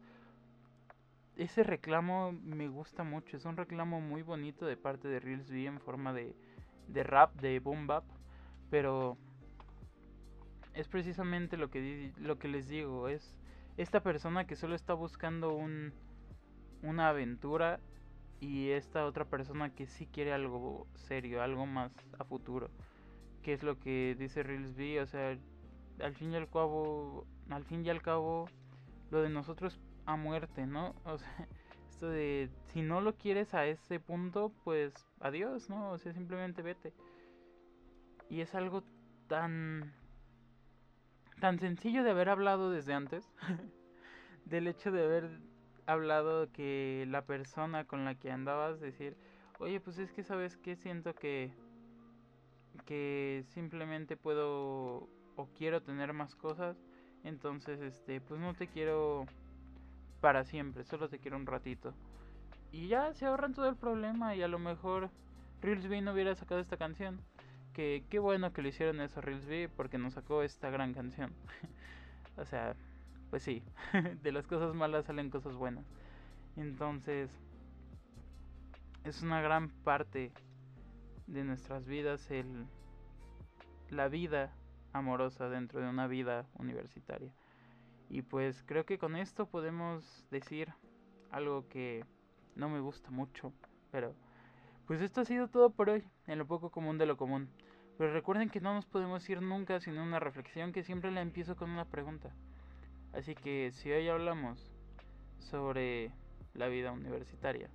Ese 1.36 1.64
reclamo 1.64 2.32
me 2.32 2.68
gusta 2.68 3.02
mucho, 3.02 3.36
es 3.36 3.44
un 3.44 3.56
reclamo 3.56 4.00
muy 4.00 4.22
bonito 4.22 4.66
de 4.66 4.76
parte 4.76 5.08
de 5.08 5.18
Reels 5.18 5.50
B 5.50 5.66
en 5.66 5.80
forma 5.80 6.12
de, 6.12 6.36
de 6.86 7.02
rap, 7.02 7.34
de 7.40 7.58
boom 7.58 7.88
bap, 7.88 8.04
pero 8.70 9.18
es 10.74 10.86
precisamente 10.86 11.56
lo 11.56 11.70
que, 11.70 12.12
lo 12.18 12.38
que 12.38 12.46
les 12.46 12.68
digo, 12.68 13.08
es 13.08 13.36
esta 13.76 14.00
persona 14.00 14.46
que 14.46 14.54
solo 14.54 14.76
está 14.76 14.94
buscando 14.94 15.52
un, 15.52 15.92
una 16.82 17.08
aventura 17.08 17.80
y 18.40 18.70
esta 18.70 19.06
otra 19.06 19.24
persona 19.24 19.74
que 19.74 19.86
sí 19.86 20.06
quiere 20.06 20.32
algo 20.32 20.86
serio, 20.94 21.42
algo 21.42 21.66
más 21.66 21.92
a 22.18 22.24
futuro, 22.24 22.70
que 23.42 23.52
es 23.52 23.62
lo 23.62 23.78
que 23.78 24.16
dice 24.18 24.42
Reels 24.42 24.74
B, 24.74 25.00
o 25.00 25.06
sea, 25.06 25.38
al 26.00 26.14
fin 26.14 26.32
y 26.32 26.36
al 26.36 26.48
cabo, 26.48 27.26
al 27.50 27.64
fin 27.64 27.84
y 27.84 27.90
al 27.90 28.02
cabo, 28.02 28.48
lo 29.10 29.22
de 29.22 29.30
nosotros 29.30 29.80
a 30.06 30.16
muerte, 30.16 30.66
¿no? 30.66 30.94
O 31.04 31.18
sea, 31.18 31.48
esto 31.88 32.08
de 32.08 32.50
si 32.72 32.82
no 32.82 33.00
lo 33.00 33.16
quieres 33.16 33.54
a 33.54 33.66
ese 33.66 34.00
punto, 34.00 34.52
pues 34.64 34.92
adiós, 35.20 35.70
¿no? 35.70 35.90
O 35.92 35.98
sea, 35.98 36.12
simplemente 36.12 36.62
vete. 36.62 36.92
Y 38.28 38.40
es 38.40 38.54
algo 38.54 38.82
tan 39.28 39.92
tan 41.40 41.58
sencillo 41.58 42.02
de 42.02 42.10
haber 42.10 42.30
hablado 42.30 42.70
desde 42.70 42.94
antes, 42.94 43.30
del 44.44 44.66
hecho 44.66 44.90
de 44.90 45.04
haber 45.04 45.40
hablado 45.86 46.50
que 46.52 47.06
la 47.08 47.22
persona 47.24 47.84
con 47.84 48.04
la 48.04 48.14
que 48.14 48.30
andabas 48.30 48.80
decir, 48.80 49.16
"Oye, 49.58 49.80
pues 49.80 49.98
es 49.98 50.12
que 50.12 50.22
sabes 50.22 50.56
que 50.56 50.76
siento 50.76 51.14
que 51.14 51.52
que 52.86 53.44
simplemente 53.48 54.16
puedo 54.16 55.08
o 55.36 55.48
quiero 55.56 55.82
tener 55.82 56.12
más 56.12 56.34
cosas, 56.34 56.76
entonces 57.22 57.80
este, 57.80 58.20
pues 58.20 58.40
no 58.40 58.54
te 58.54 58.68
quiero 58.68 59.26
para 60.20 60.44
siempre, 60.44 60.84
solo 60.84 61.08
te 61.08 61.18
quiero 61.18 61.36
un 61.36 61.46
ratito." 61.46 61.94
Y 62.72 62.88
ya 62.88 63.14
se 63.14 63.26
ahorran 63.26 63.54
todo 63.54 63.68
el 63.68 63.76
problema 63.76 64.34
y 64.34 64.42
a 64.42 64.48
lo 64.48 64.58
mejor 64.58 65.10
Reels 65.62 65.88
B 65.88 66.02
no 66.02 66.12
hubiera 66.12 66.34
sacado 66.34 66.60
esta 66.60 66.76
canción. 66.76 67.20
Que 67.72 68.04
qué 68.10 68.18
bueno 68.18 68.52
que 68.52 68.62
le 68.62 68.68
hicieron 68.70 69.00
eso 69.00 69.18
a 69.18 69.22
Reels 69.22 69.46
B 69.46 69.70
porque 69.76 69.96
nos 69.96 70.14
sacó 70.14 70.42
esta 70.42 70.70
gran 70.70 70.92
canción. 70.92 71.32
o 72.36 72.44
sea, 72.44 72.74
pues 73.34 73.42
sí, 73.42 73.64
de 74.22 74.30
las 74.30 74.46
cosas 74.46 74.76
malas 74.76 75.06
salen 75.06 75.28
cosas 75.28 75.56
buenas. 75.56 75.84
Entonces, 76.54 77.36
es 79.02 79.22
una 79.22 79.42
gran 79.42 79.70
parte 79.70 80.30
de 81.26 81.42
nuestras 81.42 81.84
vidas 81.88 82.30
el 82.30 82.64
la 83.90 84.06
vida 84.06 84.54
amorosa 84.92 85.48
dentro 85.48 85.80
de 85.80 85.88
una 85.88 86.06
vida 86.06 86.46
universitaria. 86.60 87.32
Y 88.08 88.22
pues 88.22 88.62
creo 88.66 88.86
que 88.86 88.98
con 88.98 89.16
esto 89.16 89.46
podemos 89.46 90.24
decir 90.30 90.72
algo 91.32 91.68
que 91.68 92.04
no 92.54 92.68
me 92.68 92.78
gusta 92.78 93.10
mucho, 93.10 93.52
pero 93.90 94.14
pues 94.86 95.00
esto 95.00 95.22
ha 95.22 95.24
sido 95.24 95.48
todo 95.48 95.70
por 95.70 95.90
hoy, 95.90 96.04
en 96.28 96.38
lo 96.38 96.46
poco 96.46 96.70
común 96.70 96.98
de 96.98 97.06
lo 97.06 97.16
común. 97.16 97.48
Pero 97.98 98.12
recuerden 98.12 98.48
que 98.48 98.60
no 98.60 98.74
nos 98.74 98.86
podemos 98.86 99.28
ir 99.28 99.42
nunca 99.42 99.80
sin 99.80 99.98
una 99.98 100.20
reflexión 100.20 100.72
que 100.72 100.84
siempre 100.84 101.10
la 101.10 101.20
empiezo 101.20 101.56
con 101.56 101.70
una 101.70 101.84
pregunta. 101.84 102.32
Así 103.14 103.36
que 103.36 103.70
si 103.70 103.92
hoy 103.92 104.08
hablamos 104.08 104.58
sobre 105.38 106.10
la 106.52 106.66
vida 106.66 106.90
universitaria, 106.90 107.70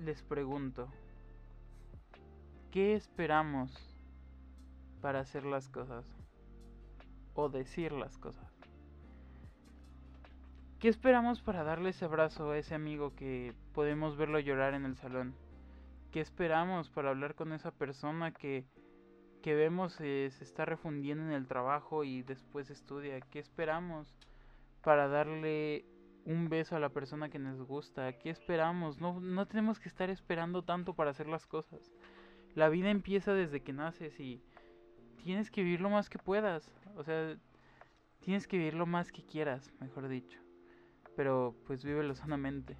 les 0.00 0.22
pregunto, 0.22 0.88
¿qué 2.72 2.94
esperamos 2.94 3.72
para 5.00 5.20
hacer 5.20 5.44
las 5.44 5.68
cosas? 5.68 6.04
O 7.34 7.48
decir 7.48 7.92
las 7.92 8.18
cosas. 8.18 8.52
¿Qué 10.80 10.88
esperamos 10.88 11.40
para 11.40 11.62
darle 11.62 11.90
ese 11.90 12.04
abrazo 12.04 12.50
a 12.50 12.58
ese 12.58 12.74
amigo 12.74 13.14
que 13.14 13.54
podemos 13.74 14.16
verlo 14.16 14.40
llorar 14.40 14.74
en 14.74 14.86
el 14.86 14.96
salón? 14.96 15.34
¿Qué 16.10 16.20
esperamos 16.20 16.90
para 16.90 17.10
hablar 17.10 17.36
con 17.36 17.52
esa 17.52 17.70
persona 17.70 18.32
que, 18.32 18.64
que 19.42 19.54
vemos 19.54 20.00
eh, 20.00 20.28
se 20.30 20.44
está 20.44 20.64
refundiendo 20.64 21.24
en 21.24 21.32
el 21.32 21.46
trabajo 21.46 22.04
y 22.04 22.22
después 22.22 22.70
estudia? 22.70 23.20
¿Qué 23.20 23.38
esperamos 23.38 24.14
para 24.82 25.08
darle 25.08 25.84
un 26.24 26.48
beso 26.48 26.76
a 26.76 26.80
la 26.80 26.88
persona 26.90 27.28
que 27.28 27.38
nos 27.38 27.62
gusta? 27.62 28.12
¿Qué 28.12 28.30
esperamos? 28.30 29.00
No, 29.00 29.20
no 29.20 29.46
tenemos 29.46 29.80
que 29.80 29.88
estar 29.88 30.10
esperando 30.10 30.62
tanto 30.62 30.94
para 30.94 31.10
hacer 31.10 31.28
las 31.28 31.46
cosas. 31.46 31.92
La 32.54 32.68
vida 32.68 32.90
empieza 32.90 33.32
desde 33.34 33.62
que 33.62 33.72
naces 33.72 34.18
y 34.20 34.42
tienes 35.22 35.50
que 35.50 35.62
vivir 35.62 35.80
lo 35.80 35.90
más 35.90 36.08
que 36.08 36.18
puedas. 36.18 36.72
O 36.96 37.04
sea, 37.04 37.36
tienes 38.20 38.46
que 38.46 38.58
vivir 38.58 38.74
lo 38.74 38.86
más 38.86 39.12
que 39.12 39.22
quieras, 39.22 39.72
mejor 39.80 40.08
dicho 40.08 40.40
pero 41.18 41.52
pues 41.66 41.84
vívelo 41.84 42.14
sanamente. 42.14 42.76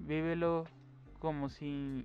Vívelo 0.00 0.64
como 1.20 1.48
si 1.48 2.04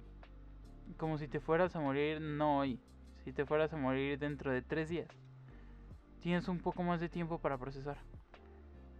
como 0.96 1.18
si 1.18 1.28
te 1.28 1.40
fueras 1.40 1.76
a 1.76 1.80
morir 1.80 2.22
no 2.22 2.60
hoy, 2.60 2.80
si 3.24 3.34
te 3.34 3.46
fueras 3.46 3.74
a 3.74 3.78
morir 3.78 4.18
dentro 4.20 4.52
de 4.52 4.62
tres 4.62 4.90
días. 4.90 5.10
Tienes 6.22 6.48
un 6.48 6.60
poco 6.60 6.84
más 6.84 7.00
de 7.00 7.10
tiempo 7.10 7.40
para 7.40 7.58
procesar. 7.58 7.98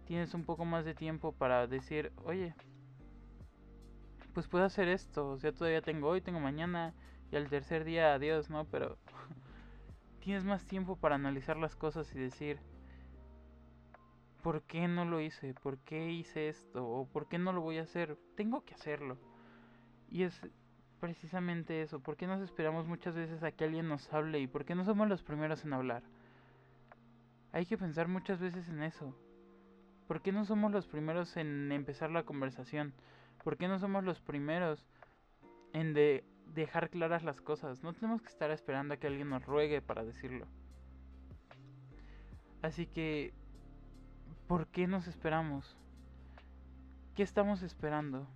Tienes 0.06 0.34
un 0.34 0.44
poco 0.44 0.64
más 0.64 0.84
de 0.84 0.94
tiempo 0.94 1.32
para 1.32 1.66
decir, 1.66 2.12
oye, 2.24 2.54
pues 4.32 4.48
puedo 4.48 4.64
hacer 4.64 4.88
esto, 4.88 5.30
o 5.30 5.38
sea, 5.38 5.52
todavía 5.52 5.82
tengo 5.82 6.08
hoy, 6.08 6.20
tengo 6.20 6.40
mañana 6.40 6.94
y 7.30 7.36
al 7.36 7.48
tercer 7.48 7.84
día 7.84 8.14
adiós, 8.14 8.50
¿no? 8.50 8.64
Pero 8.64 8.98
tienes 10.20 10.44
más 10.44 10.64
tiempo 10.66 10.96
para 10.96 11.16
analizar 11.16 11.56
las 11.56 11.76
cosas 11.76 12.12
y 12.14 12.18
decir, 12.18 12.58
¿por 14.42 14.62
qué 14.62 14.88
no 14.88 15.04
lo 15.04 15.20
hice? 15.20 15.54
¿Por 15.54 15.78
qué 15.78 16.10
hice 16.10 16.48
esto? 16.48 16.86
¿O 16.86 17.06
por 17.06 17.28
qué 17.28 17.38
no 17.38 17.52
lo 17.52 17.60
voy 17.60 17.78
a 17.78 17.82
hacer? 17.82 18.18
Tengo 18.36 18.64
que 18.64 18.74
hacerlo. 18.74 19.18
Y 20.08 20.24
es 20.24 20.40
precisamente 21.00 21.82
eso, 21.82 22.00
¿por 22.00 22.16
qué 22.16 22.26
nos 22.26 22.40
esperamos 22.40 22.86
muchas 22.86 23.14
veces 23.14 23.42
a 23.42 23.50
que 23.50 23.64
alguien 23.64 23.88
nos 23.88 24.12
hable 24.12 24.38
y 24.38 24.46
por 24.46 24.64
qué 24.64 24.74
no 24.74 24.84
somos 24.84 25.08
los 25.08 25.22
primeros 25.22 25.64
en 25.64 25.72
hablar? 25.72 26.02
Hay 27.52 27.66
que 27.66 27.78
pensar 27.78 28.06
muchas 28.06 28.38
veces 28.38 28.68
en 28.68 28.82
eso. 28.82 29.16
¿Por 30.06 30.22
qué 30.22 30.32
no 30.32 30.44
somos 30.44 30.70
los 30.70 30.86
primeros 30.86 31.36
en 31.36 31.72
empezar 31.72 32.10
la 32.10 32.24
conversación? 32.24 32.92
¿Por 33.42 33.56
qué 33.56 33.66
no 33.66 33.78
somos 33.78 34.04
los 34.04 34.20
primeros 34.20 34.86
en 35.72 35.94
de 35.94 36.24
dejar 36.54 36.90
claras 36.90 37.24
las 37.24 37.40
cosas? 37.40 37.82
No 37.82 37.92
tenemos 37.92 38.20
que 38.22 38.28
estar 38.28 38.50
esperando 38.50 38.94
a 38.94 38.96
que 38.98 39.06
alguien 39.06 39.30
nos 39.30 39.44
ruegue 39.44 39.80
para 39.80 40.04
decirlo. 40.04 40.46
Así 42.62 42.86
que, 42.86 43.32
¿por 44.46 44.66
qué 44.66 44.86
nos 44.86 45.06
esperamos? 45.06 45.76
¿Qué 47.14 47.22
estamos 47.22 47.62
esperando? 47.62 48.26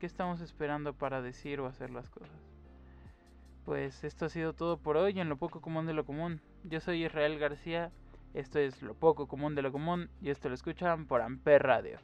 ¿Qué 0.00 0.06
estamos 0.06 0.40
esperando 0.40 0.94
para 0.94 1.20
decir 1.20 1.60
o 1.60 1.66
hacer 1.66 1.90
las 1.90 2.08
cosas? 2.08 2.30
Pues 3.66 4.02
esto 4.02 4.24
ha 4.24 4.28
sido 4.30 4.54
todo 4.54 4.78
por 4.78 4.96
hoy 4.96 5.20
en 5.20 5.28
lo 5.28 5.36
poco 5.36 5.60
común 5.60 5.84
de 5.84 5.92
lo 5.92 6.06
común. 6.06 6.40
Yo 6.64 6.80
soy 6.80 7.04
Israel 7.04 7.38
García, 7.38 7.92
esto 8.32 8.58
es 8.58 8.80
lo 8.80 8.94
poco 8.94 9.28
común 9.28 9.54
de 9.54 9.60
lo 9.60 9.70
común 9.70 10.08
y 10.22 10.30
esto 10.30 10.48
lo 10.48 10.54
escuchan 10.54 11.04
por 11.04 11.20
Amper 11.20 11.62
Radio. 11.62 11.98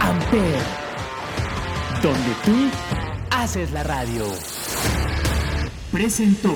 Amper, 0.00 0.60
donde 2.02 2.34
tú 2.42 2.70
haces 3.30 3.70
la 3.72 3.82
radio. 3.82 4.24
Presentó. 5.92 6.54